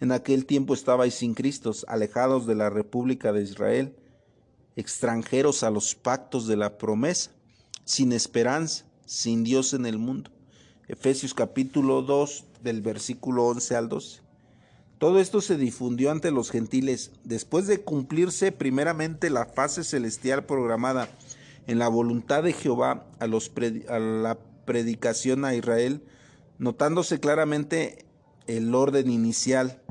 en 0.00 0.12
aquel 0.12 0.46
tiempo 0.46 0.72
estabais 0.72 1.12
sin 1.12 1.34
Cristo, 1.34 1.72
alejados 1.86 2.46
de 2.46 2.54
la 2.54 2.70
república 2.70 3.34
de 3.34 3.42
Israel, 3.42 3.94
extranjeros 4.74 5.64
a 5.64 5.70
los 5.70 5.94
pactos 5.94 6.46
de 6.46 6.56
la 6.56 6.78
promesa, 6.78 7.30
sin 7.84 8.12
esperanza 8.12 8.86
sin 9.04 9.44
Dios 9.44 9.74
en 9.74 9.84
el 9.84 9.98
mundo. 9.98 10.30
Efesios 10.88 11.34
capítulo 11.34 12.02
2 12.02 12.44
del 12.62 12.80
versículo 12.80 13.46
11 13.46 13.74
al 13.74 13.88
12. 13.88 14.20
Todo 14.98 15.18
esto 15.18 15.40
se 15.40 15.56
difundió 15.56 16.12
ante 16.12 16.30
los 16.30 16.50
gentiles 16.52 17.10
después 17.24 17.66
de 17.66 17.80
cumplirse 17.80 18.52
primeramente 18.52 19.28
la 19.28 19.46
fase 19.46 19.82
celestial 19.82 20.44
programada 20.46 21.08
en 21.66 21.80
la 21.80 21.88
voluntad 21.88 22.44
de 22.44 22.52
Jehová 22.52 23.04
a, 23.18 23.26
los 23.26 23.50
a 23.88 23.98
la 23.98 24.38
predicación 24.64 25.44
a 25.44 25.56
Israel, 25.56 26.02
notándose 26.58 27.18
claramente 27.18 28.06
el 28.46 28.72
orden 28.72 29.10
inicial 29.10 29.82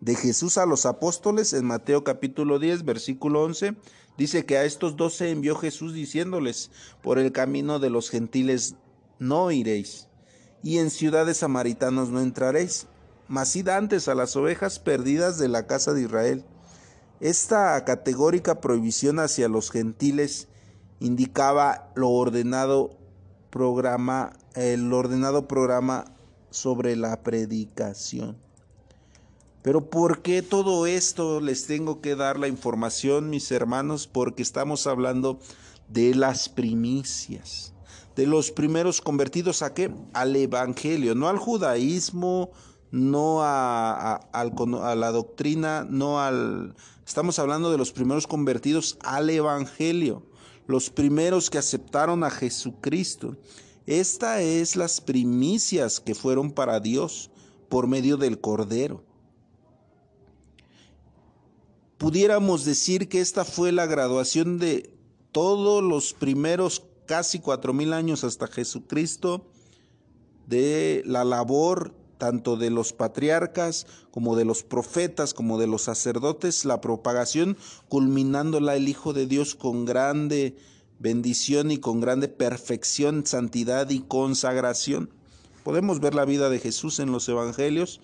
de 0.00 0.14
Jesús 0.14 0.56
a 0.56 0.66
los 0.66 0.86
apóstoles 0.86 1.52
en 1.52 1.66
Mateo 1.66 2.04
capítulo 2.04 2.60
10, 2.60 2.84
versículo 2.84 3.42
11, 3.42 3.74
dice 4.16 4.46
que 4.46 4.56
a 4.56 4.64
estos 4.64 4.96
doce 4.96 5.32
envió 5.32 5.56
Jesús 5.56 5.94
diciéndoles, 5.94 6.70
por 7.02 7.18
el 7.18 7.32
camino 7.32 7.80
de 7.80 7.90
los 7.90 8.08
gentiles 8.08 8.76
no 9.18 9.50
iréis, 9.50 10.07
y 10.62 10.78
en 10.78 10.90
ciudades 10.90 11.38
samaritanos 11.38 12.10
no 12.10 12.20
entraréis, 12.20 12.86
mas 13.28 13.54
id 13.56 13.68
antes 13.68 14.08
a 14.08 14.14
las 14.14 14.36
ovejas 14.36 14.78
perdidas 14.78 15.38
de 15.38 15.48
la 15.48 15.66
casa 15.66 15.92
de 15.92 16.02
Israel. 16.02 16.44
Esta 17.20 17.84
categórica 17.84 18.60
prohibición 18.60 19.18
hacia 19.18 19.48
los 19.48 19.70
gentiles 19.70 20.48
indicaba 21.00 21.90
lo 21.94 22.10
ordenado 22.10 22.96
programa, 23.50 24.32
el 24.54 24.92
ordenado 24.92 25.48
programa 25.48 26.04
sobre 26.50 26.96
la 26.96 27.22
predicación. 27.22 28.36
Pero 29.62 29.90
¿por 29.90 30.22
qué 30.22 30.42
todo 30.42 30.86
esto 30.86 31.40
les 31.40 31.66
tengo 31.66 32.00
que 32.00 32.14
dar 32.14 32.38
la 32.38 32.48
información, 32.48 33.28
mis 33.28 33.50
hermanos? 33.50 34.06
Porque 34.06 34.42
estamos 34.42 34.86
hablando 34.86 35.40
de 35.88 36.14
las 36.14 36.48
primicias, 36.48 37.72
de 38.18 38.26
los 38.26 38.50
primeros 38.50 39.00
convertidos 39.00 39.62
a 39.62 39.74
qué? 39.74 39.94
Al 40.12 40.34
Evangelio, 40.34 41.14
no 41.14 41.28
al 41.28 41.38
judaísmo, 41.38 42.50
no 42.90 43.44
a, 43.44 44.16
a, 44.32 44.94
la 44.96 45.12
doctrina, 45.12 45.86
no 45.88 46.20
al... 46.20 46.74
Estamos 47.06 47.38
hablando 47.38 47.70
de 47.70 47.78
los 47.78 47.92
primeros 47.92 48.26
convertidos 48.26 48.98
al 49.04 49.30
Evangelio, 49.30 50.26
los 50.66 50.90
primeros 50.90 51.48
que 51.48 51.58
aceptaron 51.58 52.24
a 52.24 52.30
Jesucristo. 52.30 53.36
Esta 53.86 54.40
es 54.40 54.74
las 54.74 55.00
primicias 55.00 56.00
que 56.00 56.16
fueron 56.16 56.50
para 56.50 56.80
Dios 56.80 57.30
por 57.68 57.86
medio 57.86 58.16
del 58.16 58.40
Cordero. 58.40 59.04
Pudiéramos 61.98 62.64
decir 62.64 63.08
que 63.08 63.20
esta 63.20 63.44
fue 63.44 63.70
la 63.70 63.86
graduación 63.86 64.58
de 64.58 64.92
todos 65.30 65.84
los 65.84 66.14
primeros 66.14 66.80
casi 67.08 67.40
cuatro 67.40 67.72
mil 67.72 67.94
años 67.94 68.22
hasta 68.22 68.46
Jesucristo 68.46 69.46
de 70.46 71.02
la 71.06 71.24
labor 71.24 71.94
tanto 72.18 72.56
de 72.56 72.70
los 72.70 72.92
patriarcas 72.92 73.86
como 74.10 74.36
de 74.36 74.44
los 74.44 74.62
profetas, 74.62 75.34
como 75.34 75.58
de 75.58 75.66
los 75.66 75.82
sacerdotes, 75.82 76.64
la 76.64 76.80
propagación, 76.80 77.56
culminándola 77.88 78.76
el 78.76 78.88
Hijo 78.88 79.12
de 79.12 79.26
Dios 79.26 79.54
con 79.54 79.84
grande 79.84 80.56
bendición 80.98 81.70
y 81.70 81.78
con 81.78 82.00
grande 82.00 82.28
perfección, 82.28 83.24
santidad 83.24 83.88
y 83.90 84.00
consagración. 84.00 85.10
Podemos 85.64 86.00
ver 86.00 86.14
la 86.14 86.24
vida 86.24 86.50
de 86.50 86.58
Jesús 86.58 86.98
en 86.98 87.12
los 87.12 87.28
evangelios 87.28 88.00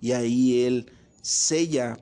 y 0.00 0.12
ahí 0.12 0.62
Él 0.62 0.90
sella 1.20 1.98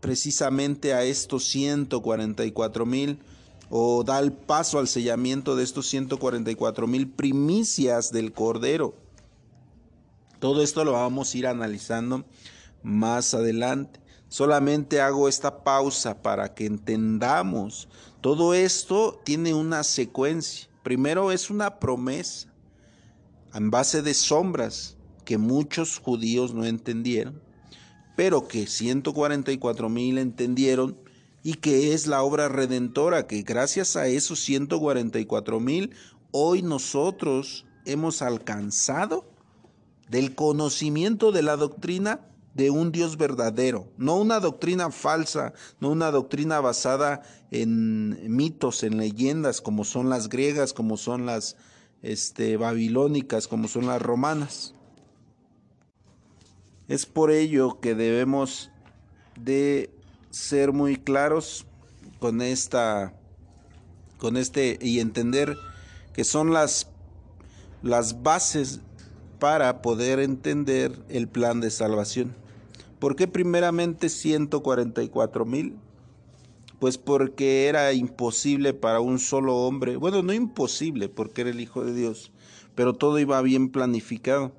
precisamente 0.00 0.94
a 0.94 1.04
estos 1.04 1.44
144 1.44 2.86
mil 2.86 3.20
o 3.68 4.04
da 4.04 4.18
el 4.18 4.32
paso 4.32 4.78
al 4.78 4.88
sellamiento 4.88 5.56
de 5.56 5.64
estos 5.64 5.88
144 5.88 6.86
mil 6.86 7.08
primicias 7.08 8.12
del 8.12 8.32
Cordero. 8.32 8.94
Todo 10.38 10.62
esto 10.62 10.84
lo 10.84 10.92
vamos 10.92 11.34
a 11.34 11.38
ir 11.38 11.46
analizando 11.46 12.24
más 12.82 13.34
adelante. 13.34 14.00
Solamente 14.28 15.00
hago 15.00 15.28
esta 15.28 15.64
pausa 15.64 16.22
para 16.22 16.54
que 16.54 16.66
entendamos. 16.66 17.88
Todo 18.20 18.54
esto 18.54 19.20
tiene 19.24 19.54
una 19.54 19.82
secuencia. 19.82 20.68
Primero 20.82 21.32
es 21.32 21.50
una 21.50 21.78
promesa 21.78 22.48
en 23.54 23.70
base 23.70 24.02
de 24.02 24.14
sombras 24.14 24.96
que 25.24 25.38
muchos 25.38 25.98
judíos 25.98 26.54
no 26.54 26.64
entendieron, 26.64 27.40
pero 28.14 28.46
que 28.46 28.66
144 28.66 29.88
mil 29.88 30.18
entendieron 30.18 30.96
y 31.46 31.54
que 31.54 31.94
es 31.94 32.08
la 32.08 32.24
obra 32.24 32.48
redentora 32.48 33.28
que 33.28 33.42
gracias 33.42 33.94
a 33.94 34.08
esos 34.08 34.40
144 34.40 35.60
mil 35.60 35.94
hoy 36.32 36.60
nosotros 36.60 37.66
hemos 37.84 38.20
alcanzado 38.20 39.24
del 40.08 40.34
conocimiento 40.34 41.30
de 41.30 41.42
la 41.42 41.56
doctrina 41.56 42.26
de 42.54 42.70
un 42.70 42.90
Dios 42.90 43.16
verdadero, 43.16 43.86
no 43.96 44.16
una 44.16 44.40
doctrina 44.40 44.90
falsa, 44.90 45.52
no 45.78 45.90
una 45.90 46.10
doctrina 46.10 46.58
basada 46.58 47.22
en 47.52 48.34
mitos, 48.34 48.82
en 48.82 48.96
leyendas, 48.96 49.60
como 49.60 49.84
son 49.84 50.08
las 50.08 50.28
griegas, 50.28 50.72
como 50.72 50.96
son 50.96 51.26
las 51.26 51.56
este, 52.02 52.56
babilónicas, 52.56 53.46
como 53.46 53.68
son 53.68 53.86
las 53.86 54.02
romanas. 54.02 54.74
Es 56.88 57.06
por 57.06 57.30
ello 57.30 57.78
que 57.78 57.94
debemos 57.94 58.72
de 59.38 59.95
ser 60.30 60.72
muy 60.72 60.96
claros 60.96 61.66
con 62.18 62.42
esta 62.42 63.14
con 64.18 64.36
este 64.36 64.78
y 64.80 65.00
entender 65.00 65.56
que 66.12 66.24
son 66.24 66.52
las 66.52 66.88
las 67.82 68.22
bases 68.22 68.80
para 69.38 69.82
poder 69.82 70.18
entender 70.18 70.98
el 71.08 71.28
plan 71.28 71.60
de 71.60 71.70
salvación. 71.70 72.34
¿Por 72.98 73.16
qué 73.16 73.28
primeramente 73.28 74.08
144 74.08 75.44
mil? 75.44 75.76
Pues 76.78 76.98
porque 76.98 77.66
era 77.66 77.92
imposible 77.92 78.74
para 78.74 79.00
un 79.00 79.18
solo 79.18 79.56
hombre, 79.56 79.96
bueno, 79.96 80.22
no 80.22 80.32
imposible 80.32 81.08
porque 81.08 81.42
era 81.42 81.50
el 81.50 81.60
Hijo 81.60 81.84
de 81.84 81.94
Dios, 81.94 82.32
pero 82.74 82.92
todo 82.94 83.18
iba 83.18 83.40
bien 83.42 83.70
planificado 83.70 84.52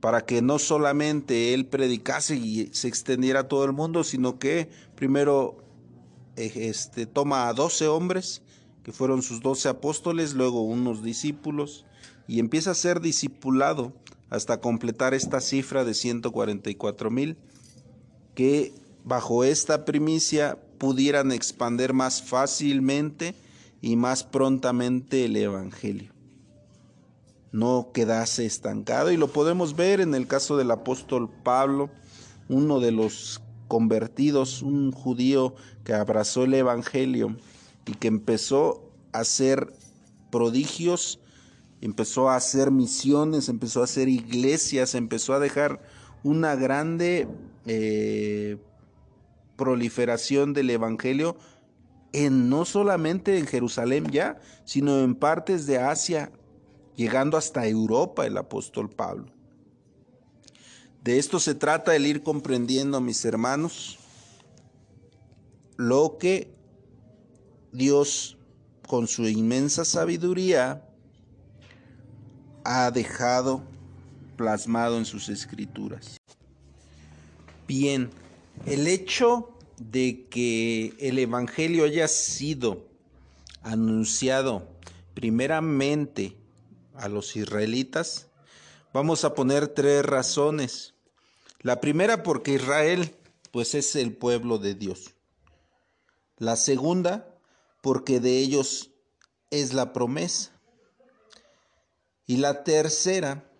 para 0.00 0.24
que 0.24 0.42
no 0.42 0.58
solamente 0.58 1.52
él 1.52 1.66
predicase 1.66 2.36
y 2.36 2.70
se 2.72 2.88
extendiera 2.88 3.40
a 3.40 3.48
todo 3.48 3.64
el 3.64 3.72
mundo, 3.72 4.02
sino 4.02 4.38
que 4.38 4.70
primero 4.94 5.58
eh, 6.36 6.52
este, 6.56 7.06
toma 7.06 7.48
a 7.48 7.54
doce 7.54 7.86
hombres, 7.86 8.42
que 8.82 8.92
fueron 8.92 9.22
sus 9.22 9.40
doce 9.40 9.68
apóstoles, 9.68 10.32
luego 10.32 10.62
unos 10.62 11.02
discípulos, 11.02 11.84
y 12.26 12.38
empieza 12.38 12.70
a 12.70 12.74
ser 12.74 13.00
discipulado 13.00 13.92
hasta 14.30 14.60
completar 14.60 15.12
esta 15.12 15.40
cifra 15.40 15.84
de 15.84 15.92
144 15.92 17.10
mil, 17.10 17.36
que 18.34 18.72
bajo 19.04 19.44
esta 19.44 19.84
primicia 19.84 20.58
pudieran 20.78 21.30
expander 21.30 21.92
más 21.92 22.22
fácilmente 22.22 23.34
y 23.82 23.96
más 23.96 24.24
prontamente 24.24 25.26
el 25.26 25.36
Evangelio. 25.36 26.19
No 27.52 27.90
quedase 27.92 28.46
estancado. 28.46 29.10
Y 29.10 29.16
lo 29.16 29.28
podemos 29.28 29.76
ver 29.76 30.00
en 30.00 30.14
el 30.14 30.26
caso 30.26 30.56
del 30.56 30.70
apóstol 30.70 31.30
Pablo, 31.42 31.90
uno 32.48 32.80
de 32.80 32.92
los 32.92 33.40
convertidos, 33.68 34.62
un 34.62 34.92
judío 34.92 35.54
que 35.84 35.94
abrazó 35.94 36.44
el 36.44 36.54
Evangelio 36.54 37.36
y 37.86 37.94
que 37.94 38.08
empezó 38.08 38.90
a 39.12 39.20
hacer 39.20 39.72
prodigios 40.30 41.20
empezó 41.80 42.28
a 42.28 42.36
hacer 42.36 42.70
misiones, 42.70 43.48
empezó 43.48 43.80
a 43.80 43.84
hacer 43.84 44.08
iglesias, 44.08 44.94
empezó 44.94 45.34
a 45.34 45.38
dejar 45.38 45.80
una 46.22 46.54
grande 46.54 47.28
eh, 47.66 48.58
proliferación 49.56 50.52
del 50.52 50.70
Evangelio 50.70 51.36
en 52.12 52.50
no 52.50 52.64
solamente 52.64 53.38
en 53.38 53.46
Jerusalén 53.46 54.10
ya, 54.10 54.38
sino 54.64 55.00
en 55.00 55.14
partes 55.14 55.66
de 55.66 55.78
Asia, 55.78 56.32
llegando 57.00 57.38
hasta 57.38 57.66
Europa 57.66 58.26
el 58.26 58.36
apóstol 58.36 58.90
Pablo. 58.90 59.32
De 61.02 61.18
esto 61.18 61.40
se 61.40 61.54
trata 61.54 61.96
el 61.96 62.06
ir 62.06 62.22
comprendiendo, 62.22 63.00
mis 63.00 63.24
hermanos, 63.24 63.98
lo 65.78 66.18
que 66.18 66.54
Dios 67.72 68.36
con 68.86 69.06
su 69.08 69.26
inmensa 69.26 69.86
sabiduría 69.86 70.86
ha 72.64 72.90
dejado 72.90 73.62
plasmado 74.36 74.98
en 74.98 75.06
sus 75.06 75.30
escrituras. 75.30 76.18
Bien, 77.66 78.10
el 78.66 78.86
hecho 78.86 79.56
de 79.78 80.26
que 80.28 80.92
el 80.98 81.18
Evangelio 81.18 81.84
haya 81.84 82.08
sido 82.08 82.86
anunciado 83.62 84.68
primeramente 85.14 86.39
a 86.94 87.08
los 87.08 87.36
israelitas, 87.36 88.28
vamos 88.92 89.24
a 89.24 89.34
poner 89.34 89.68
tres 89.68 90.04
razones. 90.04 90.94
La 91.60 91.80
primera 91.80 92.22
porque 92.22 92.54
Israel 92.54 93.16
pues 93.50 93.74
es 93.74 93.96
el 93.96 94.16
pueblo 94.16 94.58
de 94.58 94.74
Dios. 94.74 95.14
La 96.36 96.56
segunda 96.56 97.36
porque 97.82 98.20
de 98.20 98.38
ellos 98.38 98.90
es 99.50 99.72
la 99.74 99.92
promesa. 99.92 100.52
Y 102.26 102.36
la 102.36 102.62
tercera, 102.62 103.50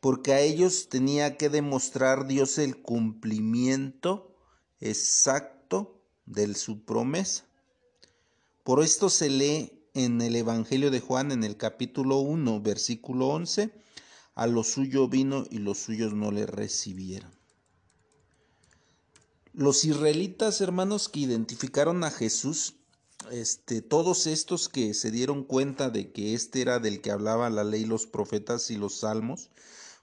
porque 0.00 0.32
a 0.32 0.40
ellos 0.40 0.88
tenía 0.88 1.36
que 1.36 1.48
demostrar 1.48 2.26
Dios 2.26 2.58
el 2.58 2.80
cumplimiento 2.80 4.36
exacto 4.80 6.00
de 6.26 6.54
su 6.54 6.84
promesa. 6.84 7.44
Por 8.62 8.82
esto 8.82 9.10
se 9.10 9.28
lee 9.28 9.73
en 9.94 10.20
el 10.20 10.34
Evangelio 10.34 10.90
de 10.90 11.00
Juan 11.00 11.30
en 11.30 11.44
el 11.44 11.56
capítulo 11.56 12.18
1, 12.18 12.60
versículo 12.60 13.28
11, 13.28 13.72
a 14.34 14.46
lo 14.48 14.64
suyo 14.64 15.08
vino 15.08 15.44
y 15.50 15.58
los 15.58 15.78
suyos 15.78 16.12
no 16.12 16.32
le 16.32 16.46
recibieron. 16.46 17.32
Los 19.52 19.84
israelitas, 19.84 20.60
hermanos, 20.60 21.08
que 21.08 21.20
identificaron 21.20 22.02
a 22.02 22.10
Jesús, 22.10 22.74
este, 23.30 23.82
todos 23.82 24.26
estos 24.26 24.68
que 24.68 24.94
se 24.94 25.12
dieron 25.12 25.44
cuenta 25.44 25.90
de 25.90 26.10
que 26.10 26.34
este 26.34 26.60
era 26.60 26.80
del 26.80 27.00
que 27.00 27.12
hablaba 27.12 27.48
la 27.50 27.62
ley, 27.62 27.84
los 27.84 28.06
profetas 28.06 28.72
y 28.72 28.76
los 28.76 28.98
salmos, 28.98 29.50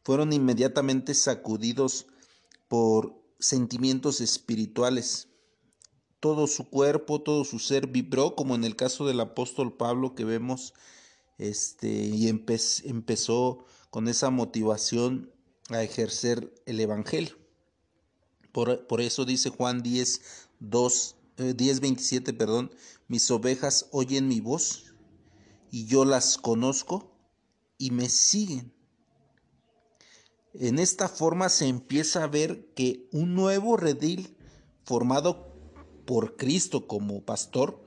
fueron 0.04 0.32
inmediatamente 0.32 1.14
sacudidos 1.14 2.08
por 2.70 3.14
sentimientos 3.40 4.22
espirituales. 4.22 5.28
Todo 6.22 6.48
su 6.48 6.70
cuerpo, 6.70 7.22
todo 7.22 7.44
su 7.44 7.60
ser 7.60 7.88
vibró, 7.88 8.36
como 8.36 8.56
en 8.56 8.64
el 8.64 8.78
caso 8.78 9.06
del 9.06 9.20
apóstol 9.20 9.76
Pablo 9.76 10.16
que 10.16 10.24
vemos, 10.24 10.74
este, 11.38 11.90
y 11.90 12.30
empezó 12.30 13.66
con 13.90 14.08
esa 14.08 14.30
motivación 14.30 15.34
a 15.70 15.84
ejercer 15.84 16.54
el 16.66 16.80
Evangelio. 16.80 17.36
Por, 18.52 19.02
eso 19.02 19.26
dice 19.26 19.50
Juan 19.50 19.82
10, 19.82 20.22
2, 20.60 21.16
10, 21.56 21.80
27, 21.80 22.34
perdón, 22.34 22.72
mis 23.08 23.30
ovejas 23.32 23.88
oyen 23.92 24.28
mi 24.28 24.42
voz 24.42 24.94
y 25.72 25.86
yo 25.86 26.04
las 26.04 26.38
conozco 26.38 27.16
y 27.78 27.92
me 27.92 28.10
siguen. 28.10 28.74
En 30.54 30.80
esta 30.80 31.08
forma 31.08 31.48
se 31.48 31.68
empieza 31.68 32.24
a 32.24 32.28
ver 32.28 32.74
que 32.76 33.08
un 33.14 33.36
nuevo 33.36 33.78
redil 33.78 34.36
formado 34.84 35.51
por 36.12 36.36
Cristo 36.36 36.88
como 36.88 37.24
pastor, 37.24 37.82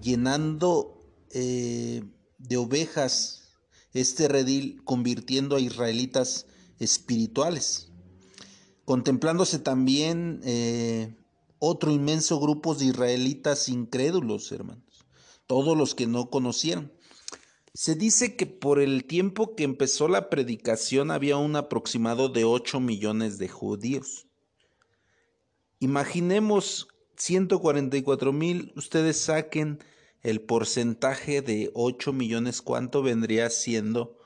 llenando 0.00 1.00
eh, 1.32 2.04
de 2.38 2.56
ovejas 2.56 3.48
este 3.92 4.28
redil, 4.28 4.80
convirtiendo 4.84 5.56
a 5.56 5.60
israelitas 5.60 6.46
espirituales 6.78 7.90
contemplándose 8.84 9.58
también 9.58 10.42
eh, 10.44 11.16
otro 11.58 11.90
inmenso 11.90 12.38
grupo 12.38 12.76
de 12.76 12.84
israelitas 12.84 13.68
incrédulos, 13.68 14.52
hermanos, 14.52 15.04
todos 15.48 15.76
los 15.76 15.96
que 15.96 16.06
no 16.06 16.30
conocieron. 16.30 16.92
Se 17.72 17.96
dice 17.96 18.36
que 18.36 18.46
por 18.46 18.78
el 18.78 19.06
tiempo 19.06 19.56
que 19.56 19.64
empezó 19.64 20.06
la 20.06 20.30
predicación 20.30 21.10
había 21.10 21.36
un 21.36 21.56
aproximado 21.56 22.28
de 22.28 22.44
8 22.44 22.78
millones 22.78 23.38
de 23.38 23.48
judíos. 23.48 24.28
Imaginemos 25.84 26.88
144 27.16 28.32
mil, 28.32 28.72
ustedes 28.74 29.20
saquen 29.20 29.78
el 30.22 30.40
porcentaje 30.40 31.42
de 31.42 31.70
8 31.74 32.14
millones, 32.14 32.62
¿cuánto 32.62 33.02
vendría 33.02 33.50
siendo 33.50 34.16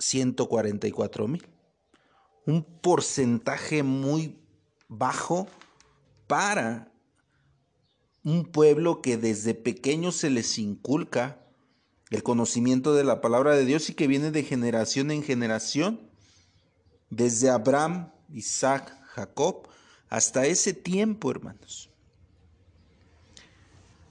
144 0.00 1.28
mil? 1.28 1.46
un 2.46 2.64
porcentaje 2.64 3.84
muy 3.84 4.40
bajo 4.88 5.46
para 6.26 6.92
un 8.24 8.44
pueblo 8.44 9.02
que 9.02 9.16
desde 9.16 9.54
pequeño 9.54 10.10
se 10.10 10.30
les 10.30 10.58
inculca 10.58 11.46
el 12.10 12.24
conocimiento 12.24 12.92
de 12.94 13.04
la 13.04 13.20
palabra 13.20 13.54
de 13.54 13.64
Dios 13.64 13.88
y 13.88 13.94
que 13.94 14.08
viene 14.08 14.32
de 14.32 14.42
generación 14.42 15.12
en 15.12 15.22
generación, 15.22 16.00
desde 17.08 17.50
Abraham, 17.50 18.10
Isaac, 18.32 18.96
Jacob, 19.14 19.68
hasta 20.08 20.46
ese 20.46 20.72
tiempo, 20.72 21.30
hermanos. 21.30 21.90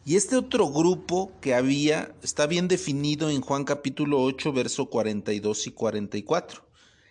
Y 0.06 0.16
este 0.16 0.38
otro 0.38 0.72
grupo 0.72 1.32
que 1.40 1.54
había 1.54 2.16
está 2.24 2.48
bien 2.48 2.68
definido 2.68 3.30
en 3.30 3.42
Juan 3.42 3.64
capítulo 3.64 4.22
8, 4.24 4.54
verso 4.54 4.86
42 4.88 5.68
y 5.68 5.72
44, 5.72 6.66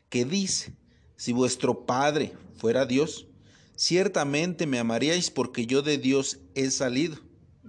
que 0.08 0.24
dice, 0.24 0.74
si 1.16 1.32
vuestro 1.32 1.86
Padre 1.86 2.32
fuera 2.56 2.86
Dios, 2.86 3.28
ciertamente 3.76 4.66
me 4.66 4.78
amaríais 4.78 5.30
porque 5.30 5.66
yo 5.66 5.82
de 5.82 5.98
Dios 5.98 6.40
he 6.54 6.70
salido 6.70 7.18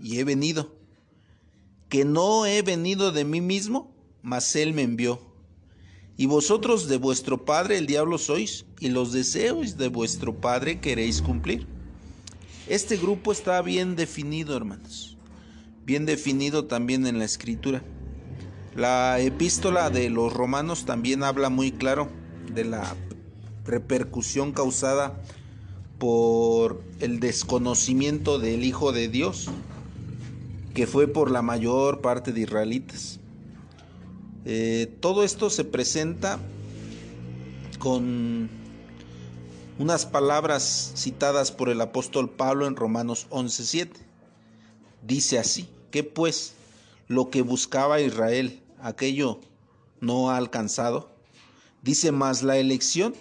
y 0.01 0.19
he 0.19 0.23
venido. 0.23 0.75
Que 1.89 2.05
no 2.05 2.45
he 2.45 2.61
venido 2.61 3.11
de 3.11 3.25
mí 3.25 3.41
mismo, 3.41 3.93
mas 4.21 4.55
Él 4.55 4.73
me 4.73 4.83
envió. 4.83 5.28
Y 6.19 6.25
vosotros 6.25 6.89
de 6.89 6.97
vuestro 6.97 7.45
Padre 7.45 7.77
el 7.77 7.87
diablo 7.87 8.17
sois, 8.17 8.65
y 8.81 8.89
los 8.89 9.13
deseos 9.13 9.77
de 9.77 9.87
vuestro 9.87 10.35
Padre 10.35 10.81
queréis 10.81 11.21
cumplir. 11.21 11.65
Este 12.67 12.97
grupo 12.97 13.31
está 13.31 13.61
bien 13.61 13.95
definido, 13.95 14.57
hermanos. 14.57 15.15
Bien 15.85 16.05
definido 16.05 16.65
también 16.65 17.07
en 17.07 17.19
la 17.19 17.23
escritura. 17.23 17.83
La 18.75 19.21
epístola 19.21 19.89
de 19.89 20.09
los 20.09 20.33
romanos 20.33 20.83
también 20.83 21.23
habla 21.23 21.47
muy 21.47 21.71
claro 21.71 22.09
de 22.53 22.65
la 22.65 22.97
repercusión 23.63 24.51
causada 24.51 25.23
por 25.99 26.83
el 26.99 27.21
desconocimiento 27.21 28.39
del 28.39 28.65
Hijo 28.65 28.91
de 28.91 29.07
Dios, 29.07 29.47
que 30.73 30.85
fue 30.85 31.07
por 31.07 31.31
la 31.31 31.41
mayor 31.41 32.01
parte 32.01 32.33
de 32.33 32.41
israelitas. 32.41 33.18
Eh, 34.51 34.91
todo 34.99 35.23
esto 35.23 35.51
se 35.51 35.63
presenta 35.63 36.39
con 37.77 38.49
unas 39.77 40.07
palabras 40.07 40.91
citadas 40.95 41.51
por 41.51 41.69
el 41.69 41.79
apóstol 41.79 42.31
Pablo 42.31 42.65
en 42.65 42.75
Romanos 42.75 43.27
11:7. 43.29 43.91
Dice 45.05 45.37
así, 45.37 45.69
que 45.91 46.03
pues 46.03 46.53
lo 47.07 47.29
que 47.29 47.43
buscaba 47.43 48.01
Israel, 48.01 48.59
aquello 48.81 49.39
no 50.01 50.31
ha 50.31 50.37
alcanzado. 50.37 51.11
Dice 51.83 52.11
más 52.11 52.41
la 52.41 52.57
elección 52.57 53.13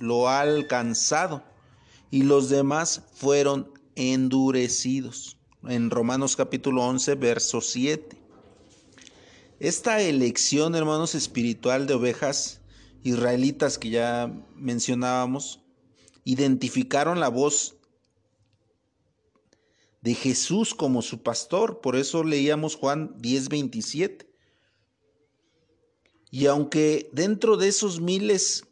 lo 0.00 0.30
ha 0.30 0.40
alcanzado 0.40 1.42
y 2.10 2.22
los 2.22 2.48
demás 2.48 3.02
fueron 3.12 3.70
endurecidos. 3.94 5.36
En 5.68 5.90
Romanos 5.90 6.34
capítulo 6.34 6.82
11, 6.82 7.14
verso 7.16 7.60
7. 7.60 8.21
Esta 9.62 10.00
elección, 10.00 10.74
hermanos, 10.74 11.14
espiritual 11.14 11.86
de 11.86 11.94
ovejas 11.94 12.60
israelitas 13.04 13.78
que 13.78 13.90
ya 13.90 14.28
mencionábamos, 14.56 15.60
identificaron 16.24 17.20
la 17.20 17.28
voz 17.28 17.76
de 20.00 20.14
Jesús 20.14 20.74
como 20.74 21.00
su 21.00 21.22
pastor. 21.22 21.80
Por 21.80 21.94
eso 21.94 22.24
leíamos 22.24 22.74
Juan 22.74 23.14
10, 23.18 23.50
27. 23.50 24.28
Y 26.32 26.46
aunque 26.46 27.08
dentro 27.12 27.56
de 27.56 27.68
esos 27.68 28.00
miles 28.00 28.64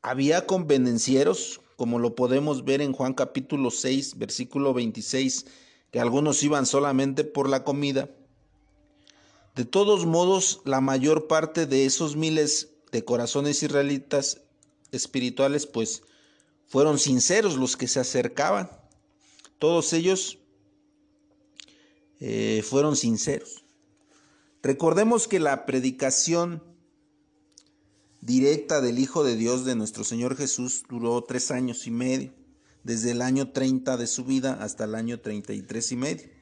había 0.00 0.46
convenencieros, 0.46 1.60
como 1.76 1.98
lo 1.98 2.14
podemos 2.14 2.64
ver 2.64 2.80
en 2.80 2.94
Juan 2.94 3.12
capítulo 3.12 3.70
6, 3.70 4.16
versículo 4.16 4.72
26, 4.72 5.44
que 5.90 6.00
algunos 6.00 6.42
iban 6.42 6.64
solamente 6.64 7.22
por 7.22 7.50
la 7.50 7.64
comida. 7.64 8.08
De 9.58 9.64
todos 9.64 10.06
modos, 10.06 10.60
la 10.64 10.80
mayor 10.80 11.26
parte 11.26 11.66
de 11.66 11.84
esos 11.84 12.14
miles 12.14 12.68
de 12.92 13.04
corazones 13.04 13.60
israelitas 13.64 14.40
espirituales, 14.92 15.66
pues 15.66 16.02
fueron 16.68 17.00
sinceros 17.00 17.56
los 17.56 17.76
que 17.76 17.88
se 17.88 17.98
acercaban. 17.98 18.70
Todos 19.58 19.92
ellos 19.94 20.38
eh, 22.20 22.62
fueron 22.64 22.94
sinceros. 22.94 23.64
Recordemos 24.62 25.26
que 25.26 25.40
la 25.40 25.66
predicación 25.66 26.62
directa 28.20 28.80
del 28.80 29.00
Hijo 29.00 29.24
de 29.24 29.34
Dios 29.34 29.64
de 29.64 29.74
nuestro 29.74 30.04
Señor 30.04 30.36
Jesús 30.36 30.84
duró 30.88 31.24
tres 31.24 31.50
años 31.50 31.88
y 31.88 31.90
medio, 31.90 32.32
desde 32.84 33.10
el 33.10 33.22
año 33.22 33.50
30 33.50 33.96
de 33.96 34.06
su 34.06 34.24
vida 34.24 34.56
hasta 34.62 34.84
el 34.84 34.94
año 34.94 35.18
33 35.18 35.90
y 35.90 35.96
medio, 35.96 36.37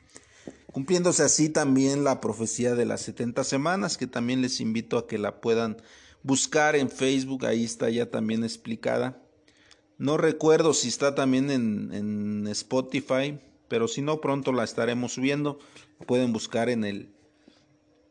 cumpliéndose 0.76 1.22
así 1.22 1.48
también 1.48 2.04
la 2.04 2.20
profecía 2.20 2.74
de 2.74 2.84
las 2.84 3.00
70 3.00 3.44
semanas, 3.44 3.96
que 3.96 4.06
también 4.06 4.42
les 4.42 4.60
invito 4.60 4.98
a 4.98 5.06
que 5.06 5.16
la 5.16 5.40
puedan 5.40 5.78
buscar 6.22 6.76
en 6.76 6.90
Facebook, 6.90 7.46
ahí 7.46 7.64
está 7.64 7.88
ya 7.88 8.10
también 8.10 8.44
explicada. 8.44 9.18
No 9.96 10.18
recuerdo 10.18 10.74
si 10.74 10.88
está 10.88 11.14
también 11.14 11.50
en, 11.50 12.46
Spotify, 12.48 13.40
pero 13.68 13.88
si 13.88 14.02
no, 14.02 14.20
pronto 14.20 14.52
la 14.52 14.64
estaremos 14.64 15.14
subiendo. 15.14 15.58
Pueden 16.06 16.34
buscar 16.34 16.68
en 16.68 16.84
el 16.84 17.08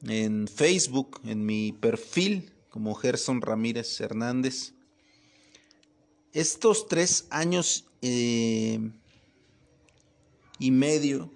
en 0.02 0.48
Facebook, 0.48 1.22
en 1.24 1.46
mi 1.46 1.72
perfil 1.72 2.52
como 2.72 2.96
Gerson 2.96 3.44
Ramírez 3.44 4.02
Hernández. 4.02 4.74
Estos 6.34 6.88
tres 6.88 7.28
años 7.30 7.86
eh, 8.02 8.80
y 10.58 10.72
medio 10.72 11.35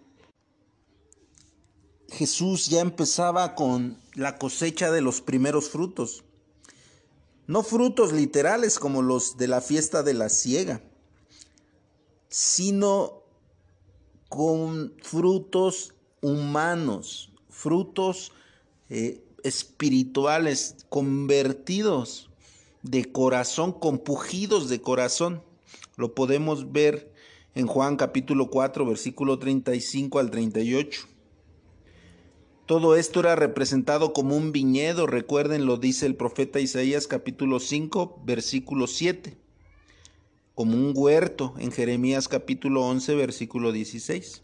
Jesús 2.12 2.68
ya 2.68 2.82
empezaba 2.82 3.56
con 3.56 4.00
la 4.16 4.38
cosecha 4.38 4.92
de 4.92 5.02
los 5.02 5.22
primeros 5.22 5.70
frutos. 5.70 6.24
No 7.48 7.64
frutos 7.64 8.14
literales 8.14 8.80
como 8.80 9.02
los 9.02 9.38
de 9.38 9.48
la 9.48 9.62
fiesta 9.62 10.04
de 10.04 10.14
la 10.14 10.30
siega, 10.30 10.82
sino 12.30 13.24
con 14.28 14.94
frutos 15.02 15.94
humanos, 16.22 17.32
frutos 17.50 18.32
eh, 18.90 19.24
espirituales, 19.44 20.76
convertidos 20.90 22.30
de 22.84 23.12
corazón, 23.12 23.74
compugidos 23.74 24.70
de 24.70 24.82
corazón. 24.82 25.44
Lo 25.96 26.14
podemos 26.14 26.72
ver 26.72 27.12
en 27.56 27.68
Juan 27.68 27.98
capítulo 27.98 28.50
4, 28.50 28.86
versículo 28.86 29.40
35 29.40 30.20
al 30.20 30.30
38. 30.30 31.19
Todo 32.70 32.96
esto 32.96 33.22
era 33.22 33.36
representado 33.36 34.14
como 34.14 34.38
un 34.38 34.52
viñedo, 34.52 35.08
recuerden, 35.08 35.66
lo 35.66 35.78
dice 35.78 36.06
el 36.06 36.14
profeta 36.16 36.60
Isaías 36.60 37.08
capítulo 37.08 37.60
5, 37.60 38.22
versículo 38.26 38.86
7, 38.86 39.36
como 40.54 40.76
un 40.76 40.94
huerto 40.96 41.56
en 41.58 41.72
Jeremías 41.72 42.28
capítulo 42.28 42.86
11, 42.86 43.16
versículo 43.16 43.72
16. 43.72 44.44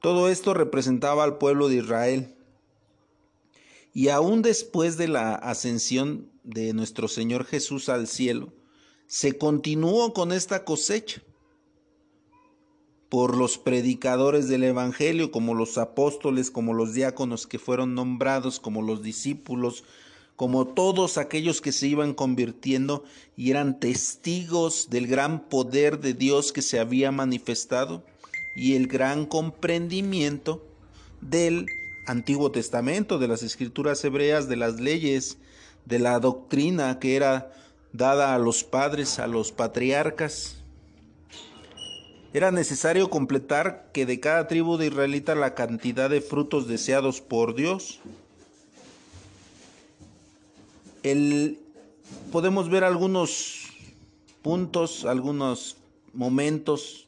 Todo 0.00 0.28
esto 0.28 0.54
representaba 0.54 1.22
al 1.22 1.38
pueblo 1.38 1.68
de 1.68 1.76
Israel. 1.76 2.34
Y 3.94 4.08
aún 4.08 4.42
después 4.42 4.96
de 4.96 5.06
la 5.06 5.36
ascensión 5.36 6.32
de 6.42 6.72
nuestro 6.72 7.06
Señor 7.06 7.44
Jesús 7.44 7.88
al 7.88 8.08
cielo, 8.08 8.52
se 9.06 9.38
continuó 9.38 10.12
con 10.12 10.32
esta 10.32 10.64
cosecha 10.64 11.22
por 13.12 13.36
los 13.36 13.58
predicadores 13.58 14.48
del 14.48 14.64
Evangelio, 14.64 15.30
como 15.30 15.52
los 15.52 15.76
apóstoles, 15.76 16.50
como 16.50 16.72
los 16.72 16.94
diáconos 16.94 17.46
que 17.46 17.58
fueron 17.58 17.94
nombrados, 17.94 18.58
como 18.58 18.80
los 18.80 19.02
discípulos, 19.02 19.84
como 20.34 20.66
todos 20.66 21.18
aquellos 21.18 21.60
que 21.60 21.72
se 21.72 21.88
iban 21.88 22.14
convirtiendo 22.14 23.04
y 23.36 23.50
eran 23.50 23.78
testigos 23.78 24.88
del 24.88 25.08
gran 25.08 25.40
poder 25.50 26.00
de 26.00 26.14
Dios 26.14 26.54
que 26.54 26.62
se 26.62 26.80
había 26.80 27.12
manifestado 27.12 28.02
y 28.56 28.76
el 28.76 28.86
gran 28.86 29.26
comprendimiento 29.26 30.66
del 31.20 31.66
Antiguo 32.06 32.50
Testamento, 32.50 33.18
de 33.18 33.28
las 33.28 33.42
escrituras 33.42 34.02
hebreas, 34.06 34.48
de 34.48 34.56
las 34.56 34.80
leyes, 34.80 35.36
de 35.84 35.98
la 35.98 36.18
doctrina 36.18 36.98
que 36.98 37.14
era 37.14 37.52
dada 37.92 38.34
a 38.34 38.38
los 38.38 38.64
padres, 38.64 39.18
a 39.18 39.26
los 39.26 39.52
patriarcas, 39.52 40.61
era 42.34 42.50
necesario 42.50 43.10
completar 43.10 43.90
que 43.92 44.06
de 44.06 44.18
cada 44.18 44.48
tribu 44.48 44.78
de 44.78 44.86
israelita 44.86 45.34
la 45.34 45.54
cantidad 45.54 46.08
de 46.08 46.22
frutos 46.22 46.66
deseados 46.66 47.20
por 47.20 47.54
Dios. 47.54 48.00
El, 51.02 51.58
podemos 52.30 52.70
ver 52.70 52.84
algunos 52.84 53.68
puntos, 54.40 55.04
algunos 55.04 55.76
momentos 56.14 57.06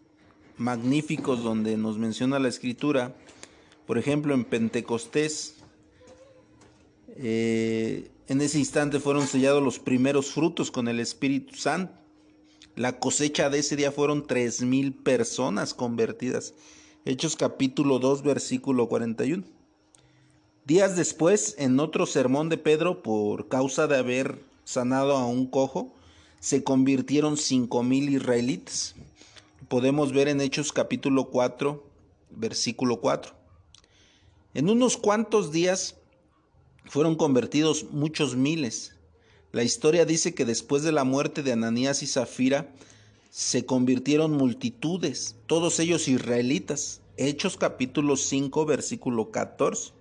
magníficos 0.59 1.43
donde 1.43 1.77
nos 1.79 1.97
menciona 1.97 2.39
la 2.39 2.49
escritura. 2.49 3.15
Por 3.87 3.97
ejemplo, 3.97 4.35
en 4.35 4.45
Pentecostés, 4.45 5.57
eh, 7.17 8.11
en 8.29 8.41
ese 8.43 8.59
instante 8.59 9.01
fueron 9.01 9.27
sellados 9.27 9.63
los 9.63 9.79
primeros 9.79 10.33
frutos 10.33 10.71
con 10.71 10.87
el 10.89 11.01
Espíritu 11.01 11.57
Santo. 11.57 12.04
La 12.77 12.99
cosecha 12.99 13.51
de 13.51 13.61
ese 13.61 13.77
día 13.77 13.93
fueron 13.93 14.27
tres 14.27 14.61
mil 14.63 14.93
personas 14.93 15.75
convertidas. 15.75 16.55
Hechos 17.05 17.37
capítulo 17.37 18.01
2 18.01 18.25
versículo 18.25 18.89
41. 18.89 19.45
Días 20.65 20.97
después, 20.97 21.55
en 21.59 21.79
otro 21.79 22.05
sermón 22.05 22.49
de 22.49 22.59
Pedro, 22.59 23.01
por 23.05 23.47
causa 23.47 23.87
de 23.87 23.97
haber 23.97 24.41
sanado 24.65 25.17
a 25.17 25.25
un 25.25 25.47
cojo, 25.47 25.95
se 26.41 26.65
convirtieron 26.65 27.37
cinco 27.37 27.85
mil 27.85 28.09
israelitas. 28.09 28.97
Podemos 29.69 30.13
ver 30.13 30.27
en 30.27 30.41
Hechos 30.41 30.73
capítulo 30.73 31.31
4, 31.31 31.81
versículo 32.31 33.01
4. 33.01 33.35
En 34.55 34.69
unos 34.69 34.97
cuantos 34.97 35.53
días 35.53 35.95
fueron 36.87 37.15
convertidos 37.15 37.85
muchos 37.93 38.35
miles. 38.35 38.94
La 39.55 39.63
historia 39.63 40.05
dice 40.05 40.35
que 40.35 40.45
después 40.45 40.83
de 40.83 40.91
la 40.91 41.05
muerte 41.05 41.45
de 41.45 41.53
Ananías 41.53 42.03
y 42.03 42.09
Zafira, 42.09 42.73
se 43.31 43.65
convirtieron 43.65 44.33
multitudes, 44.33 45.37
todos 45.47 45.79
ellos 45.79 46.09
israelitas. 46.09 47.03
Hechos 47.17 47.57
capítulo 47.57 48.17
5, 48.17 48.67
versículo 48.67 49.31
14. 49.31 49.93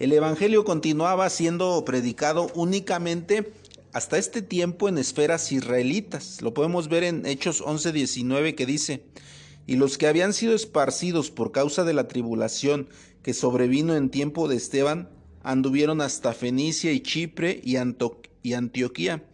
El 0.00 0.12
Evangelio 0.12 0.64
continuaba 0.64 1.30
siendo 1.30 1.84
predicado 1.84 2.50
únicamente 2.56 3.52
hasta 3.92 4.18
este 4.18 4.42
tiempo 4.42 4.88
en 4.88 4.98
esferas 4.98 5.52
israelitas. 5.52 6.42
Lo 6.42 6.52
podemos 6.52 6.88
ver 6.88 7.04
en 7.04 7.26
Hechos 7.26 7.62
11, 7.64 7.92
19 7.92 8.56
que 8.56 8.66
dice, 8.66 9.04
y 9.68 9.76
los 9.76 9.98
que 9.98 10.08
habían 10.08 10.32
sido 10.32 10.56
esparcidos 10.56 11.30
por 11.30 11.52
causa 11.52 11.84
de 11.84 11.94
la 11.94 12.08
tribulación 12.08 12.88
que 13.22 13.34
sobrevino 13.34 13.94
en 13.94 14.10
tiempo 14.10 14.48
de 14.48 14.56
Esteban, 14.56 15.10
anduvieron 15.46 16.00
hasta 16.00 16.32
Fenicia 16.32 16.90
y 16.90 17.00
Chipre 17.00 17.60
y, 17.62 17.76
y 18.42 18.52
Antioquía, 18.54 19.24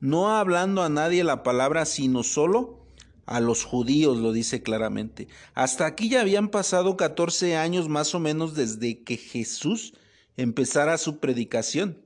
no 0.00 0.34
hablando 0.34 0.82
a 0.82 0.88
nadie 0.88 1.24
la 1.24 1.42
palabra, 1.42 1.84
sino 1.84 2.22
solo 2.22 2.86
a 3.26 3.40
los 3.40 3.64
judíos, 3.64 4.16
lo 4.16 4.32
dice 4.32 4.62
claramente. 4.62 5.28
Hasta 5.54 5.84
aquí 5.84 6.08
ya 6.08 6.22
habían 6.22 6.48
pasado 6.48 6.96
14 6.96 7.58
años 7.58 7.90
más 7.90 8.14
o 8.14 8.18
menos 8.18 8.54
desde 8.54 9.04
que 9.04 9.18
Jesús 9.18 9.92
empezara 10.38 10.96
su 10.96 11.18
predicación. 11.18 11.98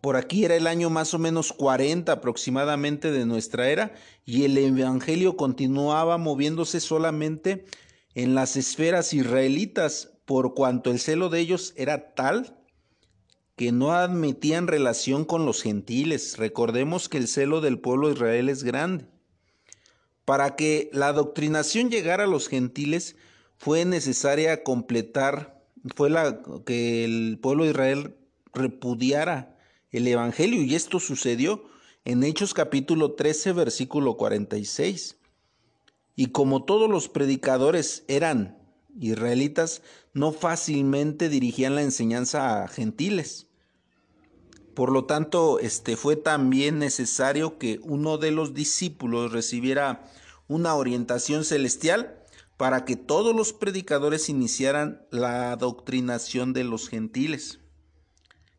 Por 0.00 0.16
aquí 0.16 0.44
era 0.44 0.54
el 0.54 0.68
año 0.68 0.90
más 0.90 1.12
o 1.12 1.18
menos 1.18 1.52
40 1.52 2.12
aproximadamente 2.12 3.10
de 3.10 3.26
nuestra 3.26 3.68
era 3.68 3.94
y 4.24 4.44
el 4.44 4.56
Evangelio 4.56 5.36
continuaba 5.36 6.18
moviéndose 6.18 6.78
solamente 6.78 7.66
en 8.14 8.36
las 8.36 8.56
esferas 8.56 9.12
israelitas, 9.12 10.12
por 10.24 10.54
cuanto 10.54 10.92
el 10.92 11.00
celo 11.00 11.28
de 11.30 11.40
ellos 11.40 11.74
era 11.76 12.14
tal 12.14 12.59
que 13.60 13.72
no 13.72 13.92
admitían 13.92 14.68
relación 14.68 15.26
con 15.26 15.44
los 15.44 15.60
gentiles. 15.60 16.38
Recordemos 16.38 17.10
que 17.10 17.18
el 17.18 17.28
celo 17.28 17.60
del 17.60 17.78
pueblo 17.78 18.06
de 18.08 18.14
Israel 18.14 18.48
es 18.48 18.64
grande. 18.64 19.04
Para 20.24 20.56
que 20.56 20.88
la 20.94 21.12
doctrinación 21.12 21.90
llegara 21.90 22.24
a 22.24 22.26
los 22.26 22.48
gentiles 22.48 23.16
fue 23.58 23.84
necesaria 23.84 24.62
completar, 24.62 25.62
fue 25.94 26.08
la 26.08 26.40
que 26.64 27.04
el 27.04 27.38
pueblo 27.38 27.64
de 27.64 27.72
Israel 27.72 28.16
repudiara 28.54 29.58
el 29.90 30.08
evangelio 30.08 30.62
y 30.62 30.74
esto 30.74 30.98
sucedió 30.98 31.62
en 32.06 32.24
Hechos 32.24 32.54
capítulo 32.54 33.12
13 33.12 33.52
versículo 33.52 34.16
46. 34.16 35.18
Y 36.16 36.28
como 36.28 36.64
todos 36.64 36.88
los 36.88 37.10
predicadores 37.10 38.06
eran 38.08 38.58
israelitas, 38.98 39.82
no 40.14 40.32
fácilmente 40.32 41.28
dirigían 41.28 41.74
la 41.74 41.82
enseñanza 41.82 42.64
a 42.64 42.68
gentiles. 42.68 43.48
Por 44.80 44.92
lo 44.92 45.04
tanto, 45.04 45.58
este 45.58 45.94
fue 45.94 46.16
también 46.16 46.78
necesario 46.78 47.58
que 47.58 47.80
uno 47.82 48.16
de 48.16 48.30
los 48.30 48.54
discípulos 48.54 49.30
recibiera 49.30 50.10
una 50.48 50.74
orientación 50.74 51.44
celestial 51.44 52.18
para 52.56 52.86
que 52.86 52.96
todos 52.96 53.36
los 53.36 53.52
predicadores 53.52 54.30
iniciaran 54.30 55.02
la 55.10 55.52
adoctrinación 55.52 56.54
de 56.54 56.64
los 56.64 56.88
gentiles. 56.88 57.60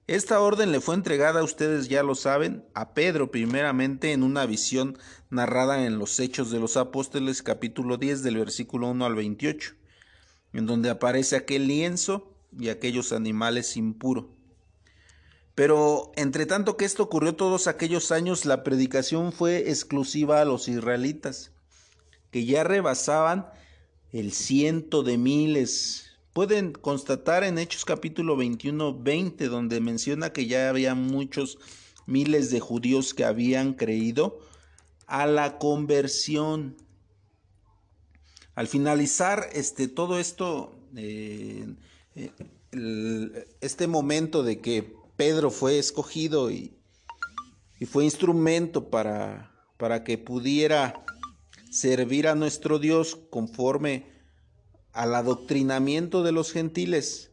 Esta 0.05 0.39
orden 0.41 0.71
le 0.71 0.79
fue 0.79 0.93
entregada, 0.93 1.41
ustedes 1.41 1.89
ya 1.89 2.03
lo 2.03 2.13
saben, 2.13 2.65
a 2.75 2.93
Pedro 2.93 3.31
primeramente 3.31 4.11
en 4.11 4.21
una 4.21 4.45
visión 4.45 4.99
narrada 5.31 5.87
en 5.87 5.97
los 5.97 6.19
Hechos 6.19 6.51
de 6.51 6.59
los 6.59 6.77
Apóstoles 6.77 7.41
capítulo 7.41 7.97
10 7.97 8.21
del 8.21 8.37
versículo 8.37 8.91
1 8.91 9.07
al 9.07 9.15
28, 9.15 9.73
en 10.53 10.67
donde 10.67 10.91
aparece 10.91 11.35
aquel 11.35 11.65
lienzo 11.65 12.31
y 12.55 12.69
aquellos 12.69 13.11
animales 13.11 13.75
impuros. 13.75 14.25
Pero 15.55 16.11
entre 16.15 16.45
tanto 16.45 16.77
que 16.77 16.85
esto 16.85 17.03
ocurrió 17.03 17.35
todos 17.35 17.67
aquellos 17.67 18.11
años, 18.11 18.45
la 18.45 18.63
predicación 18.63 19.31
fue 19.33 19.69
exclusiva 19.69 20.41
a 20.41 20.45
los 20.45 20.67
israelitas, 20.67 21.51
que 22.31 22.45
ya 22.45 22.63
rebasaban 22.63 23.47
el 24.13 24.31
ciento 24.31 25.03
de 25.03 25.17
miles. 25.17 26.11
Pueden 26.33 26.71
constatar 26.71 27.43
en 27.43 27.57
Hechos 27.57 27.83
capítulo 27.83 28.37
21, 28.37 28.99
20, 28.99 29.47
donde 29.47 29.81
menciona 29.81 30.31
que 30.31 30.47
ya 30.47 30.69
había 30.69 30.95
muchos 30.95 31.57
miles 32.05 32.49
de 32.51 32.61
judíos 32.61 33.13
que 33.13 33.25
habían 33.25 33.73
creído 33.73 34.39
a 35.07 35.25
la 35.27 35.57
conversión. 35.57 36.77
Al 38.55 38.67
finalizar 38.67 39.49
este, 39.51 39.89
todo 39.89 40.19
esto, 40.19 40.73
eh, 40.95 41.73
eh, 42.15 43.47
este 43.59 43.87
momento 43.87 44.43
de 44.43 44.59
que 44.59 45.00
Pedro 45.21 45.51
fue 45.51 45.77
escogido 45.77 46.49
y, 46.49 46.75
fue 47.85 48.05
instrumento 48.05 48.89
para, 48.89 49.51
para 49.77 50.03
que 50.03 50.17
pudiera 50.17 51.05
servir 51.69 52.27
a 52.27 52.33
nuestro 52.33 52.79
Dios 52.79 53.19
conforme 53.29 54.07
al 54.93 55.13
adoctrinamiento 55.13 56.23
de 56.23 56.31
los 56.31 56.51
gentiles. 56.51 57.29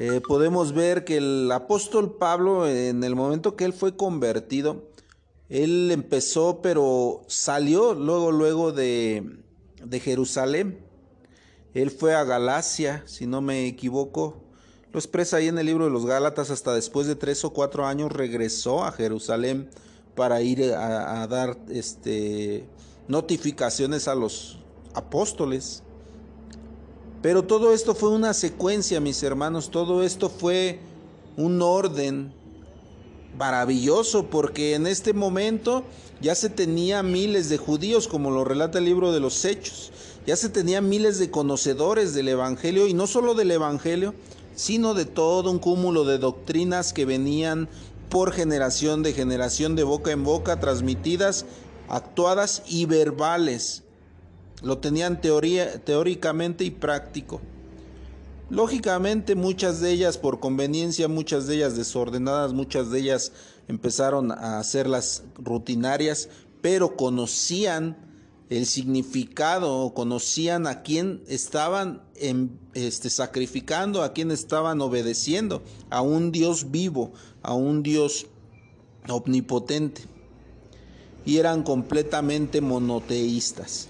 Eh, 0.00 0.20
podemos 0.26 0.72
ver 0.72 1.04
que 1.04 1.18
el 1.18 1.48
apóstol 1.52 2.16
Pablo, 2.18 2.66
en 2.66 3.04
el 3.04 3.14
momento 3.14 3.54
que 3.54 3.64
él 3.64 3.72
fue 3.72 3.96
convertido, 3.96 4.90
él 5.48 5.92
empezó, 5.92 6.62
pero 6.62 7.22
salió 7.28 7.94
luego, 7.94 8.32
luego 8.32 8.72
de, 8.72 9.38
de 9.84 10.00
Jerusalén. 10.00 10.85
Él 11.76 11.90
fue 11.90 12.14
a 12.14 12.24
Galacia, 12.24 13.02
si 13.04 13.26
no 13.26 13.42
me 13.42 13.66
equivoco. 13.66 14.38
Lo 14.94 14.98
expresa 14.98 15.36
ahí 15.36 15.48
en 15.48 15.58
el 15.58 15.66
libro 15.66 15.84
de 15.84 15.90
los 15.90 16.06
Gálatas, 16.06 16.48
hasta 16.48 16.72
después 16.72 17.06
de 17.06 17.16
tres 17.16 17.44
o 17.44 17.50
cuatro 17.50 17.86
años 17.86 18.10
regresó 18.10 18.82
a 18.82 18.92
Jerusalén 18.92 19.68
para 20.14 20.40
ir 20.40 20.72
a, 20.72 21.26
dar 21.26 21.58
este, 21.68 22.64
notificaciones 23.08 24.08
a 24.08 24.14
los 24.14 24.58
apóstoles. 24.94 25.82
Pero 27.20 27.44
todo 27.44 27.74
esto 27.74 27.94
fue 27.94 28.08
una 28.08 28.32
secuencia, 28.32 28.98
mis 28.98 29.22
hermanos, 29.22 29.70
todo 29.70 30.02
esto 30.02 30.30
fue 30.30 30.80
un 31.36 31.60
orden 31.60 32.32
maravilloso, 33.36 34.30
porque 34.30 34.76
en 34.76 34.86
este 34.86 35.12
momento 35.12 35.84
ya 36.22 36.34
se 36.34 36.48
tenía 36.48 37.02
miles 37.02 37.50
de 37.50 37.58
judíos, 37.58 38.08
como 38.08 38.30
lo 38.30 38.44
relata 38.44 38.78
el 38.78 38.86
libro 38.86 39.12
de 39.12 39.20
los 39.20 39.44
Hechos, 39.44 39.92
ya 40.26 40.36
se 40.36 40.48
tenía 40.48 40.80
miles 40.80 41.18
de 41.18 41.30
conocedores 41.30 42.14
del 42.14 42.28
Evangelio, 42.28 42.86
y 42.86 42.94
no 42.94 43.06
solo 43.06 43.34
del 43.34 43.50
Evangelio, 43.50 44.14
sino 44.54 44.94
de 44.94 45.04
todo 45.04 45.50
un 45.50 45.58
cúmulo 45.58 46.04
de 46.04 46.18
doctrinas 46.18 46.92
que 46.92 47.04
venían 47.04 47.68
por 48.08 48.32
generación 48.32 49.02
de 49.02 49.12
generación, 49.12 49.76
de 49.76 49.82
boca 49.84 50.10
en 50.10 50.24
boca, 50.24 50.60
transmitidas, 50.60 51.44
actuadas 51.88 52.62
y 52.66 52.86
verbales 52.86 53.84
lo 54.62 54.78
tenían 54.78 55.20
teóricamente 55.20 56.64
y 56.64 56.70
práctico. 56.70 57.40
Lógicamente 58.48 59.34
muchas 59.34 59.80
de 59.80 59.90
ellas 59.90 60.18
por 60.18 60.40
conveniencia, 60.40 61.08
muchas 61.08 61.46
de 61.46 61.56
ellas 61.56 61.76
desordenadas, 61.76 62.52
muchas 62.52 62.90
de 62.90 63.00
ellas 63.00 63.32
empezaron 63.68 64.30
a 64.30 64.58
hacerlas 64.58 65.24
rutinarias, 65.36 66.28
pero 66.62 66.96
conocían 66.96 67.96
el 68.48 68.66
significado, 68.66 69.92
conocían 69.94 70.66
a 70.66 70.82
quién 70.82 71.22
estaban 71.26 72.02
este, 72.74 73.10
sacrificando, 73.10 74.02
a 74.02 74.12
quién 74.12 74.30
estaban 74.30 74.80
obedeciendo, 74.80 75.62
a 75.90 76.00
un 76.00 76.30
Dios 76.30 76.70
vivo, 76.70 77.12
a 77.42 77.54
un 77.54 77.82
Dios 77.82 78.26
omnipotente. 79.08 80.02
Y 81.24 81.38
eran 81.38 81.64
completamente 81.64 82.60
monoteístas. 82.60 83.88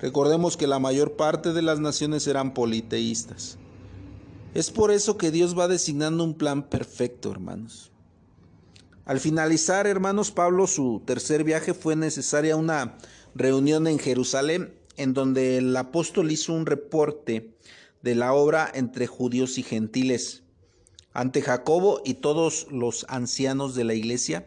Recordemos 0.00 0.58
que 0.58 0.66
la 0.66 0.78
mayor 0.78 1.12
parte 1.12 1.54
de 1.54 1.62
las 1.62 1.80
naciones 1.80 2.26
eran 2.26 2.52
politeístas. 2.52 3.56
Es 4.52 4.70
por 4.70 4.90
eso 4.90 5.16
que 5.16 5.30
Dios 5.30 5.58
va 5.58 5.66
designando 5.66 6.24
un 6.24 6.34
plan 6.34 6.68
perfecto, 6.68 7.30
hermanos. 7.30 7.90
Al 9.06 9.18
finalizar, 9.18 9.86
hermanos, 9.86 10.30
Pablo, 10.30 10.66
su 10.66 11.02
tercer 11.04 11.42
viaje 11.42 11.74
fue 11.74 11.96
necesaria 11.96 12.56
una 12.56 12.96
reunión 13.34 13.86
en 13.86 13.98
Jerusalén 13.98 14.74
en 14.96 15.12
donde 15.12 15.58
el 15.58 15.76
apóstol 15.76 16.30
hizo 16.30 16.52
un 16.52 16.66
reporte 16.66 17.54
de 18.02 18.14
la 18.14 18.32
obra 18.32 18.70
entre 18.72 19.06
judíos 19.06 19.58
y 19.58 19.62
gentiles 19.62 20.42
ante 21.12 21.42
Jacobo 21.42 22.00
y 22.04 22.14
todos 22.14 22.66
los 22.70 23.06
ancianos 23.08 23.74
de 23.74 23.84
la 23.84 23.94
iglesia, 23.94 24.46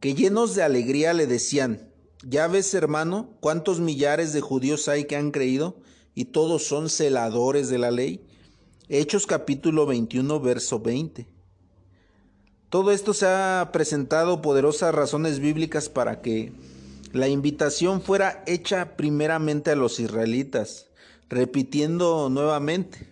que 0.00 0.14
llenos 0.14 0.54
de 0.54 0.62
alegría 0.62 1.12
le 1.12 1.26
decían, 1.26 1.90
ya 2.26 2.48
ves, 2.48 2.72
hermano, 2.72 3.28
cuántos 3.40 3.78
millares 3.78 4.32
de 4.32 4.40
judíos 4.40 4.88
hay 4.88 5.04
que 5.04 5.16
han 5.16 5.30
creído 5.30 5.76
y 6.14 6.26
todos 6.26 6.64
son 6.64 6.88
celadores 6.88 7.68
de 7.68 7.78
la 7.78 7.90
ley. 7.90 8.26
Hechos 8.88 9.26
capítulo 9.26 9.84
21, 9.84 10.40
verso 10.40 10.80
20. 10.80 11.26
Todo 12.70 12.90
esto 12.90 13.12
se 13.12 13.26
ha 13.26 13.68
presentado 13.72 14.40
poderosas 14.40 14.94
razones 14.94 15.38
bíblicas 15.40 15.90
para 15.90 16.22
que 16.22 16.52
la 17.14 17.28
invitación 17.28 18.02
fuera 18.02 18.42
hecha 18.44 18.96
primeramente 18.96 19.70
a 19.70 19.76
los 19.76 20.00
israelitas, 20.00 20.88
repitiendo 21.28 22.28
nuevamente 22.28 23.08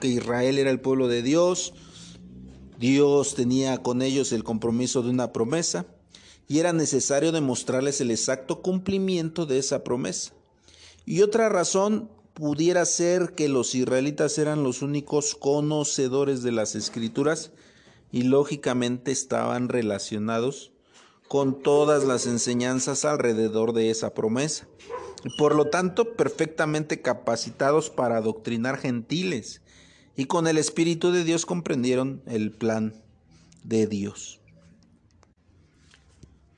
que 0.00 0.08
Israel 0.08 0.58
era 0.58 0.70
el 0.70 0.80
pueblo 0.80 1.08
de 1.08 1.22
Dios, 1.22 1.74
Dios 2.78 3.34
tenía 3.34 3.82
con 3.82 4.00
ellos 4.00 4.32
el 4.32 4.44
compromiso 4.44 5.02
de 5.02 5.10
una 5.10 5.30
promesa, 5.34 5.84
y 6.48 6.60
era 6.60 6.72
necesario 6.72 7.32
demostrarles 7.32 8.00
el 8.00 8.10
exacto 8.10 8.62
cumplimiento 8.62 9.44
de 9.44 9.58
esa 9.58 9.84
promesa. 9.84 10.32
Y 11.04 11.20
otra 11.20 11.50
razón 11.50 12.08
pudiera 12.32 12.86
ser 12.86 13.34
que 13.34 13.50
los 13.50 13.74
israelitas 13.74 14.38
eran 14.38 14.62
los 14.62 14.80
únicos 14.80 15.34
conocedores 15.34 16.42
de 16.42 16.52
las 16.52 16.74
escrituras 16.74 17.50
y 18.10 18.22
lógicamente 18.22 19.12
estaban 19.12 19.68
relacionados 19.68 20.73
con 21.28 21.62
todas 21.62 22.04
las 22.04 22.26
enseñanzas 22.26 23.04
alrededor 23.04 23.72
de 23.72 23.90
esa 23.90 24.14
promesa 24.14 24.66
y 25.24 25.30
por 25.36 25.54
lo 25.54 25.66
tanto 25.68 26.14
perfectamente 26.14 27.00
capacitados 27.00 27.90
para 27.90 28.18
adoctrinar 28.18 28.78
gentiles 28.78 29.62
y 30.16 30.26
con 30.26 30.46
el 30.46 30.58
Espíritu 30.58 31.10
de 31.10 31.24
Dios 31.24 31.46
comprendieron 31.46 32.22
el 32.26 32.52
plan 32.52 32.94
de 33.64 33.86
Dios. 33.86 34.40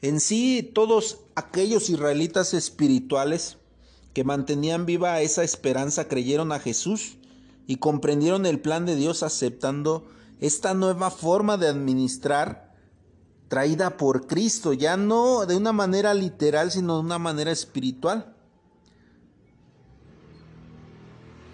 En 0.02 0.20
sí, 0.20 0.70
todos 0.74 1.20
aquellos 1.37 1.88
israelitas 1.88 2.52
espirituales 2.55 3.57
que 4.12 4.24
mantenían 4.24 4.87
viva 4.87 5.20
esa 5.20 5.42
esperanza 5.42 6.09
creyeron 6.09 6.52
a 6.52 6.61
Jesús 6.61 7.16
y 7.66 7.76
comprendieron 7.76 8.46
el 8.46 8.61
plan 8.61 8.87
de 8.87 8.96
Dios 8.96 9.22
aceptando 9.22 10.07
esta 10.40 10.74
nueva 10.74 11.11
forma 11.11 11.57
de 11.57 11.68
administrar 11.68 12.65
traída 13.48 13.96
por 13.96 14.26
Cristo, 14.26 14.72
ya 14.72 14.96
no 14.96 15.46
de 15.46 15.56
una 15.56 15.72
manera 15.72 16.14
literal, 16.14 16.70
sino 16.70 16.96
de 16.96 17.00
una 17.00 17.18
manera 17.18 17.50
espiritual. 17.50 18.35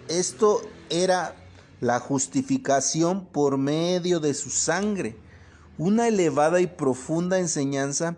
Esto 0.07 0.61
era 0.89 1.35
la 1.79 1.99
justificación 1.99 3.25
por 3.25 3.57
medio 3.57 4.19
de 4.19 4.33
su 4.33 4.49
sangre, 4.49 5.17
una 5.77 6.07
elevada 6.07 6.61
y 6.61 6.67
profunda 6.67 7.39
enseñanza 7.39 8.17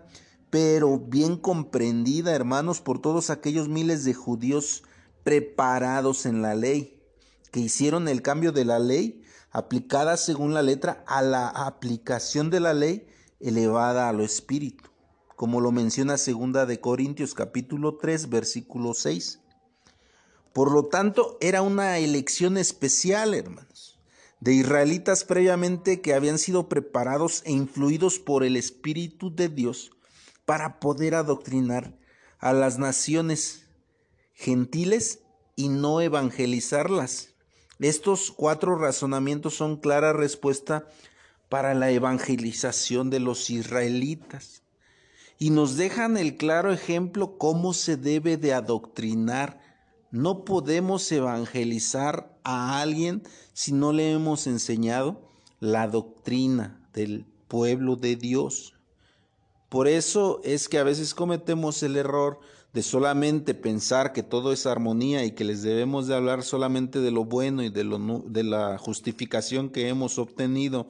pero 0.50 0.98
bien 0.98 1.36
comprendida, 1.36 2.34
hermanos, 2.34 2.80
por 2.80 3.00
todos 3.00 3.30
aquellos 3.30 3.68
miles 3.68 4.04
de 4.04 4.14
judíos 4.14 4.84
preparados 5.24 6.24
en 6.24 6.40
la 6.40 6.54
ley, 6.54 7.02
que 7.50 7.60
hicieron 7.60 8.08
el 8.08 8.22
cambio 8.22 8.52
de 8.52 8.64
la 8.64 8.78
ley 8.78 9.22
aplicada 9.50 10.16
según 10.16 10.54
la 10.54 10.62
letra 10.62 11.04
a 11.06 11.22
la 11.22 11.48
aplicación 11.48 12.50
de 12.50 12.60
la 12.60 12.74
ley 12.74 13.06
elevada 13.48 14.08
a 14.08 14.12
lo 14.12 14.24
espíritu, 14.24 14.90
como 15.36 15.60
lo 15.60 15.70
menciona 15.70 16.18
segunda 16.18 16.66
de 16.66 16.80
Corintios 16.80 17.34
capítulo 17.34 17.96
3 17.96 18.28
versículo 18.28 18.92
6. 18.92 19.40
Por 20.52 20.72
lo 20.72 20.86
tanto, 20.86 21.36
era 21.40 21.62
una 21.62 21.98
elección 21.98 22.56
especial, 22.56 23.34
hermanos, 23.34 24.00
de 24.40 24.54
israelitas 24.54 25.24
previamente 25.24 26.00
que 26.00 26.14
habían 26.14 26.38
sido 26.38 26.68
preparados 26.68 27.42
e 27.44 27.52
influidos 27.52 28.18
por 28.18 28.42
el 28.42 28.56
Espíritu 28.56 29.34
de 29.34 29.48
Dios 29.48 29.90
para 30.44 30.80
poder 30.80 31.14
adoctrinar 31.14 31.96
a 32.38 32.52
las 32.52 32.78
naciones 32.78 33.66
gentiles 34.32 35.20
y 35.56 35.68
no 35.68 36.00
evangelizarlas. 36.00 37.34
Estos 37.78 38.30
cuatro 38.30 38.76
razonamientos 38.76 39.54
son 39.54 39.76
clara 39.76 40.12
respuesta 40.12 40.88
para 41.48 41.74
la 41.74 41.90
evangelización 41.90 43.10
de 43.10 43.20
los 43.20 43.50
israelitas 43.50 44.62
y 45.38 45.50
nos 45.50 45.76
dejan 45.76 46.16
el 46.16 46.36
claro 46.36 46.72
ejemplo 46.72 47.38
cómo 47.38 47.74
se 47.74 47.96
debe 47.96 48.36
de 48.36 48.54
adoctrinar. 48.54 49.60
No 50.10 50.44
podemos 50.44 51.10
evangelizar 51.12 52.38
a 52.42 52.80
alguien 52.80 53.22
si 53.52 53.72
no 53.72 53.92
le 53.92 54.12
hemos 54.12 54.46
enseñado 54.46 55.28
la 55.60 55.88
doctrina 55.88 56.88
del 56.92 57.26
pueblo 57.48 57.96
de 57.96 58.16
Dios. 58.16 58.74
Por 59.68 59.88
eso 59.88 60.40
es 60.42 60.68
que 60.68 60.78
a 60.78 60.84
veces 60.84 61.14
cometemos 61.14 61.82
el 61.82 61.96
error 61.96 62.40
de 62.76 62.82
solamente 62.82 63.54
pensar 63.54 64.12
que 64.12 64.22
todo 64.22 64.52
es 64.52 64.66
armonía 64.66 65.24
y 65.24 65.30
que 65.30 65.44
les 65.44 65.62
debemos 65.62 66.08
de 66.08 66.14
hablar 66.14 66.42
solamente 66.42 67.00
de 67.00 67.10
lo 67.10 67.24
bueno 67.24 67.62
y 67.62 67.70
de, 67.70 67.84
lo, 67.84 67.98
de 68.26 68.42
la 68.44 68.76
justificación 68.76 69.70
que 69.70 69.88
hemos 69.88 70.18
obtenido 70.18 70.86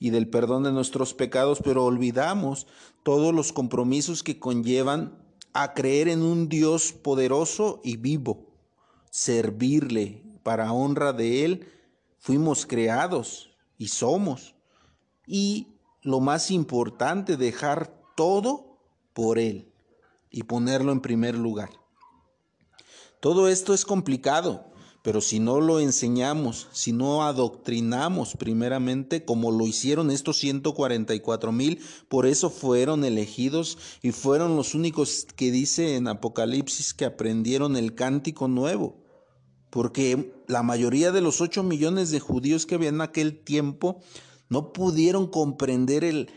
y 0.00 0.10
del 0.10 0.28
perdón 0.28 0.64
de 0.64 0.72
nuestros 0.72 1.14
pecados, 1.14 1.60
pero 1.62 1.84
olvidamos 1.84 2.66
todos 3.04 3.32
los 3.32 3.52
compromisos 3.52 4.24
que 4.24 4.40
conllevan 4.40 5.16
a 5.52 5.74
creer 5.74 6.08
en 6.08 6.22
un 6.22 6.48
Dios 6.48 6.92
poderoso 6.92 7.80
y 7.84 7.98
vivo, 7.98 8.48
servirle 9.12 10.24
para 10.42 10.72
honra 10.72 11.12
de 11.12 11.44
Él, 11.44 11.68
fuimos 12.18 12.66
creados 12.66 13.50
y 13.76 13.86
somos. 13.86 14.56
Y 15.24 15.68
lo 16.02 16.18
más 16.18 16.50
importante, 16.50 17.36
dejar 17.36 17.96
todo 18.16 18.80
por 19.12 19.38
Él. 19.38 19.67
Y 20.30 20.44
ponerlo 20.44 20.92
en 20.92 21.00
primer 21.00 21.36
lugar. 21.36 21.70
Todo 23.20 23.48
esto 23.48 23.74
es 23.74 23.84
complicado, 23.84 24.68
pero 25.02 25.20
si 25.20 25.40
no 25.40 25.60
lo 25.60 25.80
enseñamos, 25.80 26.68
si 26.72 26.92
no 26.92 27.24
adoctrinamos 27.24 28.36
primeramente, 28.36 29.24
como 29.24 29.50
lo 29.50 29.66
hicieron 29.66 30.10
estos 30.10 30.38
144 30.38 31.50
mil, 31.50 31.80
por 32.08 32.26
eso 32.26 32.50
fueron 32.50 33.04
elegidos 33.04 33.78
y 34.02 34.12
fueron 34.12 34.56
los 34.56 34.74
únicos 34.74 35.26
que 35.36 35.50
dice 35.50 35.96
en 35.96 36.08
Apocalipsis 36.08 36.94
que 36.94 37.04
aprendieron 37.04 37.76
el 37.76 37.94
cántico 37.94 38.48
nuevo. 38.48 39.04
Porque 39.70 40.32
la 40.46 40.62
mayoría 40.62 41.12
de 41.12 41.20
los 41.20 41.40
8 41.40 41.62
millones 41.62 42.10
de 42.10 42.20
judíos 42.20 42.66
que 42.66 42.74
había 42.74 42.88
en 42.88 43.00
aquel 43.00 43.42
tiempo 43.42 44.00
no 44.48 44.72
pudieron 44.72 45.26
comprender 45.26 46.04
el, 46.04 46.30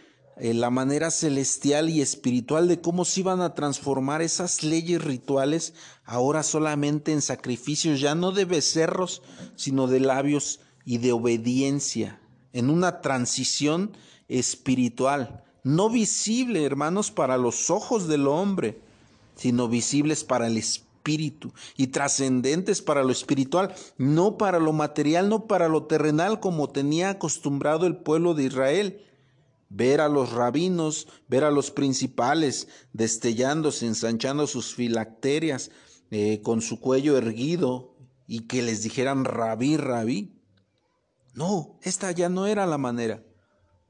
eh, 0.44 0.56
la 0.56 0.72
manera 0.72 1.12
celestial 1.12 1.88
y 1.88 2.02
espiritual 2.02 2.68
de 2.68 2.82
cómo 2.82 3.06
se 3.06 3.20
iban 3.20 3.42
a 3.42 3.54
transformar 3.54 4.24
esas 4.24 4.64
leyes 4.64 5.04
rituales 5.04 5.76
ahora 6.04 6.42
solamente 6.42 7.12
en 7.12 7.22
sacrificios, 7.22 8.00
ya 8.00 8.16
no 8.16 8.32
de 8.32 8.46
becerros, 8.46 9.22
sino 9.56 9.86
de 9.86 10.00
labios 10.00 10.60
y 10.84 10.98
de 10.98 11.12
obediencia, 11.12 12.20
en 12.54 12.72
una 12.72 13.02
transición 13.02 13.96
espiritual, 14.30 15.44
no 15.64 15.92
visible, 15.92 16.66
hermanos, 16.66 17.12
para 17.12 17.38
los 17.38 17.70
ojos 17.70 18.08
del 18.08 18.26
hombre, 18.26 18.82
sino 19.36 19.68
visibles 19.68 20.24
para 20.24 20.48
el 20.48 20.58
espíritu 20.58 21.54
y 21.78 21.88
trascendentes 21.88 22.82
para 22.82 23.04
lo 23.04 23.12
espiritual, 23.12 23.76
no 24.00 24.39
para 24.39 24.58
lo 24.58 24.74
material, 24.74 25.30
no 25.30 25.46
para 25.46 25.70
lo 25.70 25.84
terrenal 25.84 26.39
como 26.39 26.68
tenía 26.68 27.12
acostumbrado 27.12 27.86
el 27.86 27.98
pueblo 27.98 28.34
de 28.34 28.46
Israel 28.46 29.06
ver 29.74 30.01
a 30.01 30.09
los 30.09 30.34
rabinos, 30.34 31.07
ver 31.30 31.45
a 31.45 31.51
los 31.51 31.72
principales 31.72 32.67
destellándose, 32.91 33.88
ensanchando 33.88 34.45
sus 34.45 34.76
filacterias 34.76 35.72
eh, 36.11 36.41
con 36.43 36.61
su 36.61 36.82
cuello 36.82 37.17
erguido 37.17 37.95
y 38.28 38.41
que 38.47 38.61
les 38.61 38.84
dijeran 38.84 39.24
rabí, 39.24 39.78
rabí. 39.78 40.36
No, 41.34 41.80
esta 41.84 42.11
ya 42.11 42.28
no 42.28 42.47
era 42.47 42.65
la 42.65 42.78
manera. 42.78 43.24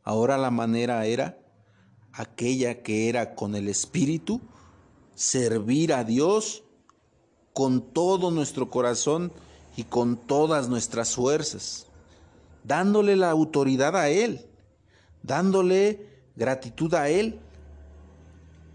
Ahora 0.03 0.37
la 0.37 0.51
manera 0.51 1.05
era 1.07 1.39
aquella 2.13 2.83
que 2.83 3.09
era 3.09 3.33
con 3.33 3.55
el 3.55 3.67
Espíritu, 3.67 4.39
servir 5.15 5.93
a 5.93 6.03
Dios 6.03 6.63
con 7.53 7.91
todo 7.91 8.29
nuestro 8.29 8.69
corazón 8.69 9.33
y 9.75 9.85
con 9.85 10.15
todas 10.15 10.69
nuestras 10.69 11.15
fuerzas, 11.15 11.87
dándole 12.63 13.15
la 13.15 13.31
autoridad 13.31 13.95
a 13.95 14.09
Él 14.09 14.50
dándole 15.23 16.05
gratitud 16.35 16.93
a 16.93 17.09
Él 17.09 17.39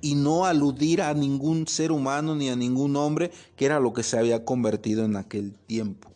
y 0.00 0.14
no 0.14 0.46
aludir 0.46 1.02
a 1.02 1.14
ningún 1.14 1.66
ser 1.66 1.90
humano 1.90 2.34
ni 2.34 2.48
a 2.48 2.56
ningún 2.56 2.96
hombre, 2.96 3.30
que 3.56 3.66
era 3.66 3.80
lo 3.80 3.92
que 3.92 4.02
se 4.02 4.18
había 4.18 4.44
convertido 4.44 5.04
en 5.04 5.16
aquel 5.16 5.52
tiempo. 5.66 6.12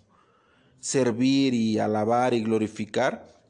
Servir 0.80 1.54
y 1.54 1.78
alabar 1.78 2.34
y 2.34 2.42
glorificar 2.42 3.40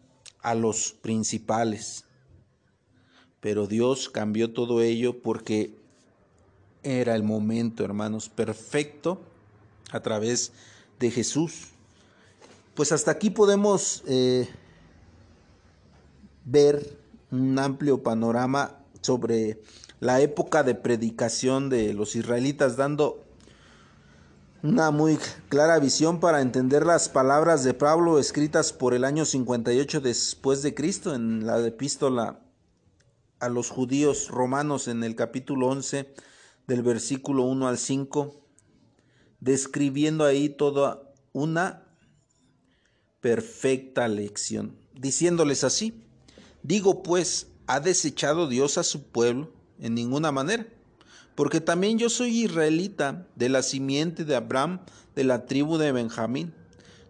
a 0.41 0.55
los 0.55 0.93
principales. 0.93 2.05
Pero 3.41 3.67
Dios 3.67 4.09
cambió 4.09 4.53
todo 4.53 4.83
ello 4.83 5.21
porque 5.21 5.75
era 6.83 7.15
el 7.15 7.23
momento, 7.23 7.85
hermanos, 7.85 8.29
perfecto 8.29 9.21
a 9.93 10.01
través 10.01 10.53
de 10.99 11.11
Jesús. 11.11 11.69
Pues 12.75 12.93
hasta 12.93 13.11
aquí 13.11 13.31
podemos 13.31 14.03
eh, 14.07 14.49
ver 16.45 16.99
un 17.31 17.59
amplio 17.59 18.03
panorama 18.03 18.79
sobre 19.03 19.61
la 20.01 20.21
época 20.21 20.63
de 20.63 20.75
predicación 20.75 21.69
de 21.69 21.93
los 21.95 22.17
israelitas, 22.17 22.77
dando 22.77 23.25
una 24.63 24.91
muy 24.91 25.19
clara 25.49 25.79
visión 25.79 26.21
para 26.21 26.43
entender 26.43 26.85
las 26.85 27.09
palabras 27.09 27.65
de 27.65 27.73
Pablo 27.73 28.19
escritas 28.19 28.73
por 28.73 28.93
el 28.93 29.05
año 29.05 29.25
58 29.25 30.01
después 30.01 30.63
de 30.63 30.75
Cristo 30.75 31.15
en 31.15 31.47
la 31.47 31.67
epístola 31.67 32.41
a 33.39 33.49
los 33.49 33.71
judíos 33.71 34.29
romanos 34.29 34.87
en 34.87 35.03
el 35.03 35.17
capítulo 35.17 35.69
11 35.69 36.13
del 36.67 36.83
versículo 36.83 37.45
1 37.45 37.69
al 37.69 37.79
5, 37.79 38.47
describiendo 39.41 40.25
ahí 40.25 40.51
toda 40.51 41.03
una 41.33 41.87
perfecta 43.21 44.09
lección, 44.09 44.77
diciéndoles 44.95 45.65
así, 45.65 46.05
Digo 46.63 47.03
pues, 47.03 47.49
¿ha 47.67 47.81
desechado 47.81 48.49
Dios 48.49 48.79
a 48.79 48.83
su 48.83 49.03
pueblo? 49.05 49.51
En 49.81 49.95
ninguna 49.95 50.31
manera. 50.33 50.67
Porque 51.35 51.61
también 51.61 51.99
yo 51.99 52.11
soy 52.11 52.45
israelita 52.45 53.27
de 53.37 53.49
la 53.49 53.63
simiente 53.63 54.25
de 54.25 54.37
Abraham, 54.37 54.81
de 55.15 55.25
la 55.25 55.47
tribu 55.47 55.79
de 55.79 55.93
Benjamín. 55.93 56.53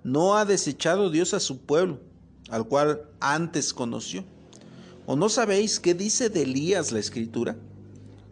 No 0.05 0.37
ha 0.37 0.45
desechado 0.45 1.11
Dios 1.11 1.35
a 1.35 1.41
su 1.41 1.61
pueblo, 1.61 2.01
al 2.49 2.67
cual 2.67 3.03
antes 3.19 3.75
conoció. 3.75 4.25
¿O 5.07 5.17
no 5.17 5.29
sabéis 5.29 5.81
qué 5.81 5.95
dice 5.95 6.31
de 6.31 6.43
Elías 6.43 6.93
la 6.93 7.01
escritura? 7.01 7.57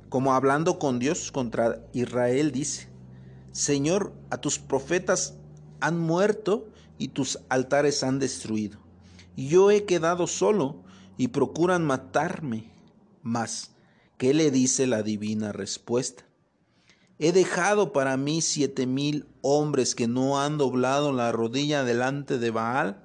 Como 0.08 0.34
hablando 0.34 0.78
con 0.78 0.98
Dios 0.98 1.32
contra 1.32 1.84
Israel 1.92 2.52
dice, 2.52 2.88
Señor, 3.52 4.12
a 4.30 4.38
tus 4.38 4.58
profetas 4.58 5.34
han 5.80 5.98
muerto 5.98 6.68
y 6.96 7.08
tus 7.08 7.40
altares 7.48 8.02
han 8.04 8.18
destruido. 8.18 8.78
Y 9.36 9.48
yo 9.48 9.70
he 9.70 9.84
quedado 9.84 10.26
solo 10.26 10.84
y 11.18 11.28
procuran 11.28 11.84
matarme. 11.84 12.72
Mas, 13.22 13.72
¿qué 14.16 14.32
le 14.32 14.50
dice 14.50 14.86
la 14.86 15.02
divina 15.02 15.52
respuesta? 15.52 16.24
He 17.18 17.32
dejado 17.32 17.92
para 17.92 18.16
mí 18.16 18.40
siete 18.40 18.86
mil 18.86 19.26
hombres 19.42 19.94
que 19.96 20.06
no 20.06 20.40
han 20.40 20.56
doblado 20.56 21.12
la 21.12 21.32
rodilla 21.32 21.82
delante 21.82 22.38
de 22.38 22.50
Baal. 22.50 23.02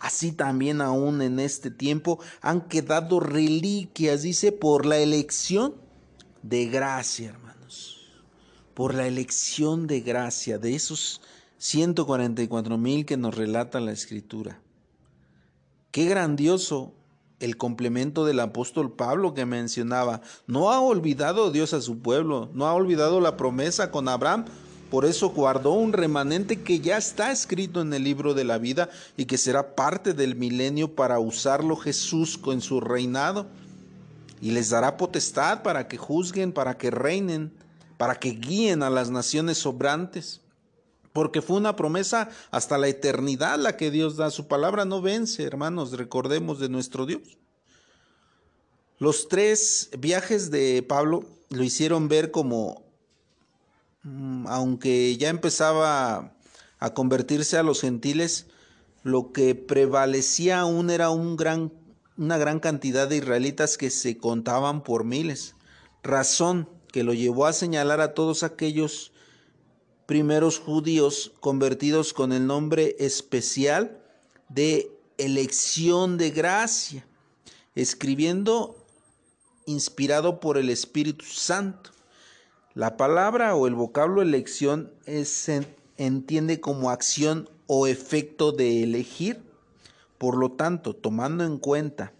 Así 0.00 0.32
también 0.32 0.80
aún 0.80 1.22
en 1.22 1.38
este 1.38 1.70
tiempo 1.70 2.18
han 2.42 2.62
quedado 2.62 3.20
reliquias, 3.20 4.22
dice, 4.22 4.50
por 4.50 4.84
la 4.84 4.98
elección 4.98 5.76
de 6.42 6.66
gracia, 6.66 7.30
hermanos. 7.30 8.10
Por 8.74 8.94
la 8.94 9.06
elección 9.06 9.86
de 9.86 10.00
gracia 10.00 10.58
de 10.58 10.74
esos 10.74 11.22
144 11.58 12.76
mil 12.76 13.06
que 13.06 13.16
nos 13.16 13.36
relata 13.36 13.78
la 13.78 13.92
escritura. 13.92 14.60
Qué 15.92 16.06
grandioso 16.06 16.92
el 17.44 17.56
complemento 17.56 18.24
del 18.24 18.40
apóstol 18.40 18.90
Pablo 18.92 19.34
que 19.34 19.46
mencionaba. 19.46 20.22
No 20.46 20.70
ha 20.70 20.80
olvidado 20.80 21.50
Dios 21.50 21.74
a 21.74 21.82
su 21.82 21.98
pueblo, 21.98 22.48
no 22.54 22.66
ha 22.66 22.74
olvidado 22.74 23.20
la 23.20 23.36
promesa 23.36 23.90
con 23.90 24.08
Abraham. 24.08 24.46
Por 24.90 25.04
eso 25.04 25.30
guardó 25.30 25.72
un 25.72 25.92
remanente 25.92 26.62
que 26.62 26.80
ya 26.80 26.96
está 26.96 27.32
escrito 27.32 27.80
en 27.80 27.92
el 27.92 28.04
libro 28.04 28.32
de 28.32 28.44
la 28.44 28.58
vida 28.58 28.88
y 29.16 29.26
que 29.26 29.38
será 29.38 29.74
parte 29.74 30.14
del 30.14 30.36
milenio 30.36 30.94
para 30.94 31.18
usarlo 31.18 31.76
Jesús 31.76 32.38
con 32.38 32.60
su 32.60 32.80
reinado. 32.80 33.46
Y 34.40 34.52
les 34.52 34.70
dará 34.70 34.96
potestad 34.96 35.62
para 35.62 35.88
que 35.88 35.96
juzguen, 35.96 36.52
para 36.52 36.76
que 36.76 36.90
reinen, 36.90 37.52
para 37.96 38.14
que 38.14 38.30
guíen 38.30 38.82
a 38.82 38.90
las 38.90 39.10
naciones 39.10 39.58
sobrantes 39.58 40.43
porque 41.14 41.42
fue 41.42 41.56
una 41.56 41.76
promesa 41.76 42.28
hasta 42.50 42.76
la 42.76 42.88
eternidad 42.88 43.56
la 43.56 43.76
que 43.76 43.92
Dios 43.92 44.16
da. 44.16 44.32
Su 44.32 44.48
palabra 44.48 44.84
no 44.84 45.00
vence, 45.00 45.44
hermanos, 45.44 45.92
recordemos 45.92 46.58
de 46.58 46.68
nuestro 46.68 47.06
Dios. 47.06 47.38
Los 48.98 49.28
tres 49.28 49.90
viajes 49.96 50.50
de 50.50 50.82
Pablo 50.82 51.24
lo 51.50 51.62
hicieron 51.62 52.08
ver 52.08 52.32
como, 52.32 52.82
mm, 54.02 54.48
aunque 54.48 55.16
ya 55.16 55.28
empezaba 55.28 56.34
a 56.80 56.94
convertirse 56.94 57.58
a 57.58 57.62
los 57.62 57.80
gentiles, 57.80 58.46
lo 59.04 59.30
que 59.30 59.54
prevalecía 59.54 60.60
aún 60.60 60.90
era 60.90 61.10
un 61.10 61.36
gran, 61.36 61.72
una 62.16 62.38
gran 62.38 62.58
cantidad 62.58 63.06
de 63.06 63.18
israelitas 63.18 63.78
que 63.78 63.90
se 63.90 64.18
contaban 64.18 64.82
por 64.82 65.04
miles, 65.04 65.54
razón 66.02 66.68
que 66.90 67.04
lo 67.04 67.14
llevó 67.14 67.46
a 67.46 67.52
señalar 67.52 68.00
a 68.00 68.14
todos 68.14 68.42
aquellos 68.42 69.12
primeros 70.06 70.58
judíos 70.58 71.32
convertidos 71.40 72.12
con 72.12 72.32
el 72.32 72.46
nombre 72.46 72.96
especial 72.98 74.00
de 74.48 74.90
elección 75.18 76.18
de 76.18 76.30
gracia, 76.30 77.06
escribiendo 77.74 78.76
inspirado 79.66 80.40
por 80.40 80.58
el 80.58 80.68
Espíritu 80.68 81.24
Santo. 81.24 81.90
La 82.74 82.96
palabra 82.96 83.54
o 83.54 83.66
el 83.66 83.74
vocablo 83.74 84.20
elección 84.20 84.92
se 85.24 85.66
entiende 85.96 86.60
como 86.60 86.90
acción 86.90 87.48
o 87.66 87.86
efecto 87.86 88.52
de 88.52 88.82
elegir. 88.82 89.42
Por 90.18 90.36
lo 90.36 90.52
tanto, 90.52 90.94
tomando 90.94 91.44
en 91.44 91.58
cuenta 91.58 92.12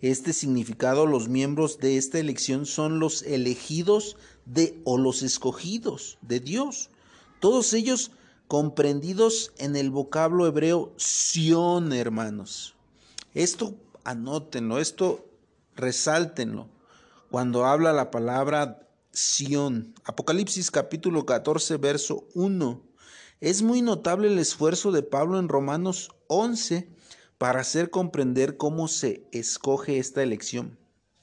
este 0.00 0.32
significado, 0.32 1.06
los 1.06 1.28
miembros 1.28 1.78
de 1.78 1.96
esta 1.98 2.18
elección 2.18 2.64
son 2.64 3.00
los 3.00 3.22
elegidos 3.22 4.16
de 4.52 4.80
o 4.84 4.98
los 4.98 5.22
escogidos 5.22 6.18
de 6.22 6.40
Dios. 6.40 6.90
Todos 7.40 7.72
ellos 7.72 8.10
comprendidos 8.48 9.52
en 9.58 9.76
el 9.76 9.90
vocablo 9.90 10.46
hebreo 10.46 10.92
Sion, 10.96 11.92
hermanos. 11.92 12.74
Esto 13.34 13.74
anótenlo, 14.04 14.78
esto 14.78 15.24
resáltenlo. 15.76 16.68
Cuando 17.30 17.64
habla 17.64 17.92
la 17.92 18.10
palabra 18.10 18.86
Sión. 19.12 19.94
Apocalipsis 20.04 20.70
capítulo 20.70 21.26
14, 21.26 21.76
verso 21.78 22.28
1. 22.34 22.80
Es 23.40 23.62
muy 23.62 23.82
notable 23.82 24.28
el 24.28 24.38
esfuerzo 24.38 24.92
de 24.92 25.02
Pablo 25.02 25.38
en 25.38 25.48
Romanos 25.48 26.10
11 26.28 26.88
para 27.38 27.60
hacer 27.60 27.90
comprender 27.90 28.56
cómo 28.56 28.86
se 28.86 29.26
escoge 29.32 29.98
esta 29.98 30.22
elección. 30.22 30.78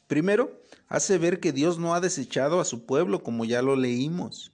Primero, 0.07 0.61
hace 0.87 1.17
ver 1.17 1.39
que 1.39 1.51
Dios 1.51 1.77
no 1.77 1.93
ha 1.93 1.99
desechado 1.99 2.59
a 2.59 2.65
su 2.65 2.85
pueblo, 2.85 3.23
como 3.23 3.45
ya 3.45 3.61
lo 3.61 3.75
leímos, 3.75 4.53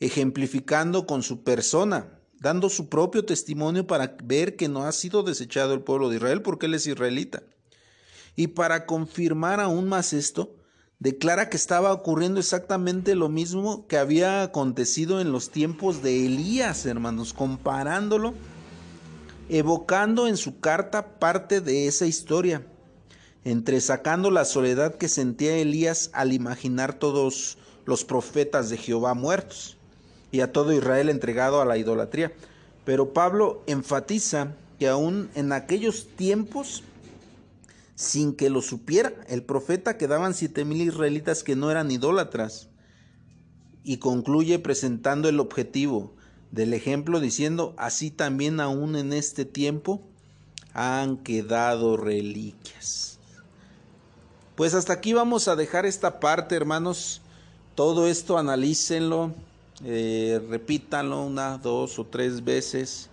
ejemplificando 0.00 1.06
con 1.06 1.22
su 1.22 1.42
persona, 1.42 2.20
dando 2.38 2.68
su 2.68 2.88
propio 2.88 3.24
testimonio 3.24 3.86
para 3.86 4.16
ver 4.22 4.56
que 4.56 4.68
no 4.68 4.84
ha 4.84 4.92
sido 4.92 5.22
desechado 5.22 5.72
el 5.72 5.80
pueblo 5.80 6.10
de 6.10 6.16
Israel 6.16 6.42
porque 6.42 6.66
él 6.66 6.74
es 6.74 6.86
israelita. 6.86 7.42
Y 8.36 8.48
para 8.48 8.84
confirmar 8.84 9.60
aún 9.60 9.88
más 9.88 10.12
esto, 10.12 10.54
declara 10.98 11.48
que 11.48 11.56
estaba 11.56 11.92
ocurriendo 11.92 12.38
exactamente 12.38 13.14
lo 13.14 13.30
mismo 13.30 13.86
que 13.86 13.96
había 13.96 14.42
acontecido 14.42 15.22
en 15.22 15.32
los 15.32 15.50
tiempos 15.50 16.02
de 16.02 16.26
Elías, 16.26 16.84
hermanos, 16.84 17.32
comparándolo, 17.32 18.34
evocando 19.48 20.26
en 20.26 20.36
su 20.36 20.60
carta 20.60 21.18
parte 21.18 21.62
de 21.62 21.86
esa 21.86 22.04
historia, 22.04 22.66
entresacando 23.46 24.32
la 24.32 24.44
soledad 24.44 24.96
que 24.96 25.06
sentía 25.06 25.56
Elías 25.56 26.10
al 26.12 26.32
imaginar 26.32 26.98
todos 26.98 27.58
los 27.84 28.04
profetas 28.04 28.70
de 28.70 28.76
Jehová 28.76 29.14
muertos 29.14 29.76
y 30.32 30.40
a 30.40 30.50
todo 30.50 30.72
Israel 30.72 31.08
entregado 31.08 31.60
a 31.60 31.64
la 31.64 31.78
idolatría. 31.78 32.32
Pero 32.84 33.12
Pablo 33.12 33.62
enfatiza 33.68 34.56
que 34.80 34.88
aún 34.88 35.30
en 35.36 35.52
aquellos 35.52 36.08
tiempos, 36.16 36.82
sin 37.94 38.34
que 38.34 38.50
lo 38.50 38.62
supiera, 38.62 39.12
el 39.28 39.44
profeta 39.44 39.96
quedaban 39.96 40.34
siete 40.34 40.64
mil 40.64 40.82
israelitas 40.82 41.44
que 41.44 41.54
no 41.54 41.70
eran 41.70 41.92
idólatras. 41.92 42.68
Y 43.84 43.98
concluye 43.98 44.58
presentando 44.58 45.28
el 45.28 45.38
objetivo 45.38 46.12
del 46.50 46.74
ejemplo 46.74 47.20
diciendo, 47.20 47.76
así 47.78 48.10
también 48.10 48.58
aún 48.58 48.96
en 48.96 49.12
este 49.12 49.44
tiempo 49.44 50.02
han 50.72 51.18
quedado 51.18 51.96
reliquias. 51.96 53.05
Pues 54.56 54.72
hasta 54.72 54.94
aquí 54.94 55.12
vamos 55.12 55.48
a 55.48 55.56
dejar 55.56 55.84
esta 55.84 56.18
parte, 56.18 56.56
hermanos. 56.56 57.20
Todo 57.74 58.08
esto 58.08 58.38
analícenlo, 58.38 59.34
eh, 59.84 60.40
repítanlo 60.48 61.26
una, 61.26 61.58
dos 61.58 61.98
o 61.98 62.06
tres 62.06 62.42
veces, 62.42 63.10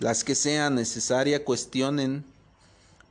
las 0.00 0.22
que 0.22 0.34
sean 0.34 0.74
necesarias, 0.74 1.40
cuestionen, 1.46 2.26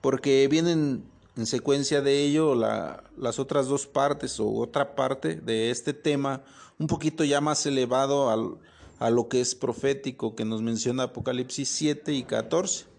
porque 0.02 0.48
vienen 0.48 1.04
en 1.36 1.46
secuencia 1.48 2.02
de 2.02 2.24
ello 2.26 2.54
las 2.54 3.40
otras 3.40 3.66
dos 3.66 3.88
partes 3.88 4.40
o 4.40 4.48
otra 4.48 4.94
parte 4.94 5.34
de 5.34 5.72
este 5.72 5.94
tema, 5.94 6.44
un 6.78 6.86
poquito 6.86 7.24
ya 7.24 7.42
más 7.42 7.66
elevado 7.66 8.30
a 9.00 9.10
lo 9.10 9.28
que 9.28 9.42
es 9.42 9.56
profético 9.56 10.36
que 10.36 10.46
nos 10.46 10.62
menciona 10.62 11.04
Apocalipsis 11.06 11.68
7 11.70 12.14
y 12.14 12.22
14. 12.26 12.95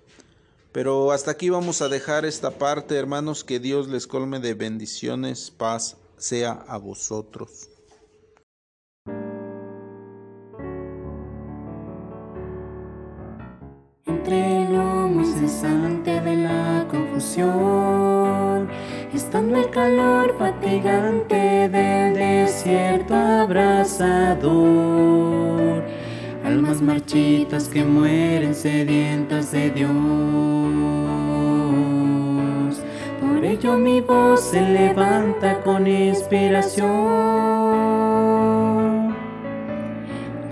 Pero 0.76 1.10
hasta 1.10 1.30
aquí 1.30 1.48
vamos 1.48 1.80
a 1.80 1.88
dejar 1.88 2.26
esta 2.26 2.50
parte, 2.50 2.96
hermanos, 2.96 3.44
que 3.44 3.58
Dios 3.58 3.88
les 3.88 4.06
colme 4.06 4.40
de 4.40 4.52
bendiciones, 4.52 5.50
paz 5.50 5.96
sea 6.18 6.52
a 6.68 6.76
vosotros. 6.76 7.70
de 16.04 16.36
la 16.36 16.86
confusión, 16.90 18.68
estando 19.14 19.56
el 19.56 19.70
calor 19.70 20.36
fatigante 20.38 21.70
del 21.70 22.14
desierto 22.14 23.14
abrasador, 23.14 24.46
almas 26.44 26.82
marchitas 26.82 27.68
que 27.68 27.82
mueren 27.82 28.54
sedientas 28.54 29.52
de 29.52 29.70
Dios. 29.70 30.65
Ello 33.58 33.78
mi 33.78 34.02
voz 34.02 34.50
se 34.50 34.60
levanta 34.60 35.62
con 35.62 35.86
inspiración, 35.86 36.84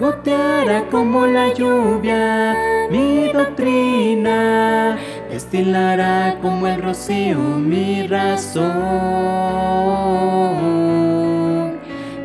goteará 0.00 0.86
como 0.90 1.26
la 1.26 1.52
lluvia 1.52 2.56
mi 2.90 3.28
doctrina 3.30 4.96
destilará 5.28 6.38
como 6.40 6.66
el 6.66 6.80
rocío 6.80 7.36
mi 7.38 8.06
razón. 8.06 8.64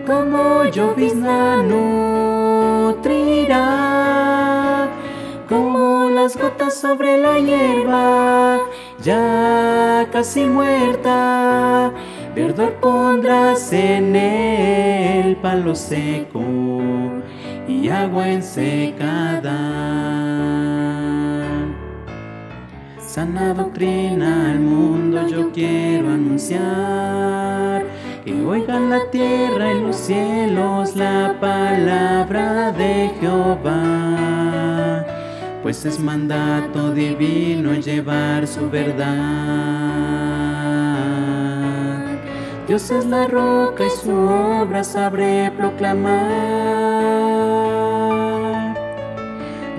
Como 0.07 0.63
llovizna 0.65 1.61
nutrirá, 1.63 3.07
como 5.49 6.09
las 6.09 6.37
gotas 6.37 6.73
sobre 6.75 7.17
la 7.17 7.37
hierba, 7.39 8.59
ya 9.03 10.07
casi 10.11 10.45
muerta. 10.45 11.91
Verdor 12.35 12.73
pondrás 12.75 13.73
en 13.73 14.15
el 14.15 15.35
palo 15.37 15.75
seco 15.75 16.41
y 17.67 17.89
agua 17.89 18.29
en 18.29 18.43
secada. 18.43 19.57
Sana 22.99 23.53
doctrina 23.53 24.51
al 24.51 24.59
mundo 24.59 25.27
yo 25.27 25.51
quiero 25.51 26.09
anunciar. 26.09 27.85
Que 28.23 28.45
oigan 28.45 28.89
la 28.89 29.09
tierra 29.09 29.73
y 29.73 29.81
los 29.81 29.95
cielos 29.95 30.95
la 30.95 31.35
palabra 31.39 32.71
de 32.71 33.11
Jehová. 33.19 33.98
Pues 35.69 35.85
es 35.85 35.99
mandato 35.99 36.95
divino 36.95 37.75
llevar 37.75 38.47
su 38.47 38.71
verdad. 38.71 39.05
Dios 42.67 42.89
es 42.89 43.05
la 43.05 43.27
roca 43.27 43.85
y 43.85 43.89
su 43.91 44.09
obra 44.09 44.83
sabré 44.83 45.51
proclamar. 45.55 46.15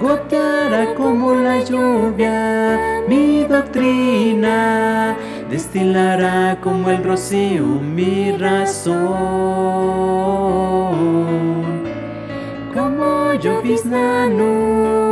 Goteará 0.01 0.95
como 0.95 1.34
la 1.34 1.59
lluvia 1.64 3.03
mi 3.09 3.43
doctrina 3.43 5.16
destilará 5.51 6.57
como 6.61 6.88
el 6.91 7.03
rocío 7.03 7.66
mi 7.66 8.30
razón. 8.30 9.01
Como 12.72 13.34
llovizna 13.34 14.28
nutrirá, 14.28 15.10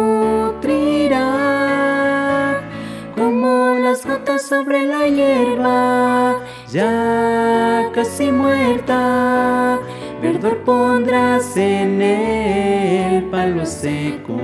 las 4.07 4.43
sobre 4.43 4.87
la 4.87 5.09
hierba, 5.09 6.41
ya 6.71 7.91
casi 7.93 8.31
muerta, 8.31 9.79
verdor 10.23 10.59
pondrás 10.59 11.57
en 11.57 12.01
el 12.03 13.25
palo 13.25 13.67
seco 13.67 14.37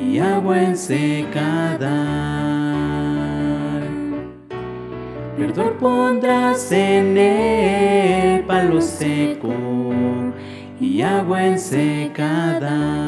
y 0.00 0.18
agua 0.18 0.62
en 0.62 0.76
secada. 0.76 1.90
Verdor 5.38 5.74
pondrás 5.78 6.72
en 6.72 7.16
el 7.18 8.44
palo 8.44 8.80
seco 8.80 9.52
y 10.80 11.02
agua 11.02 11.46
en 11.46 11.58
secada. 11.58 13.04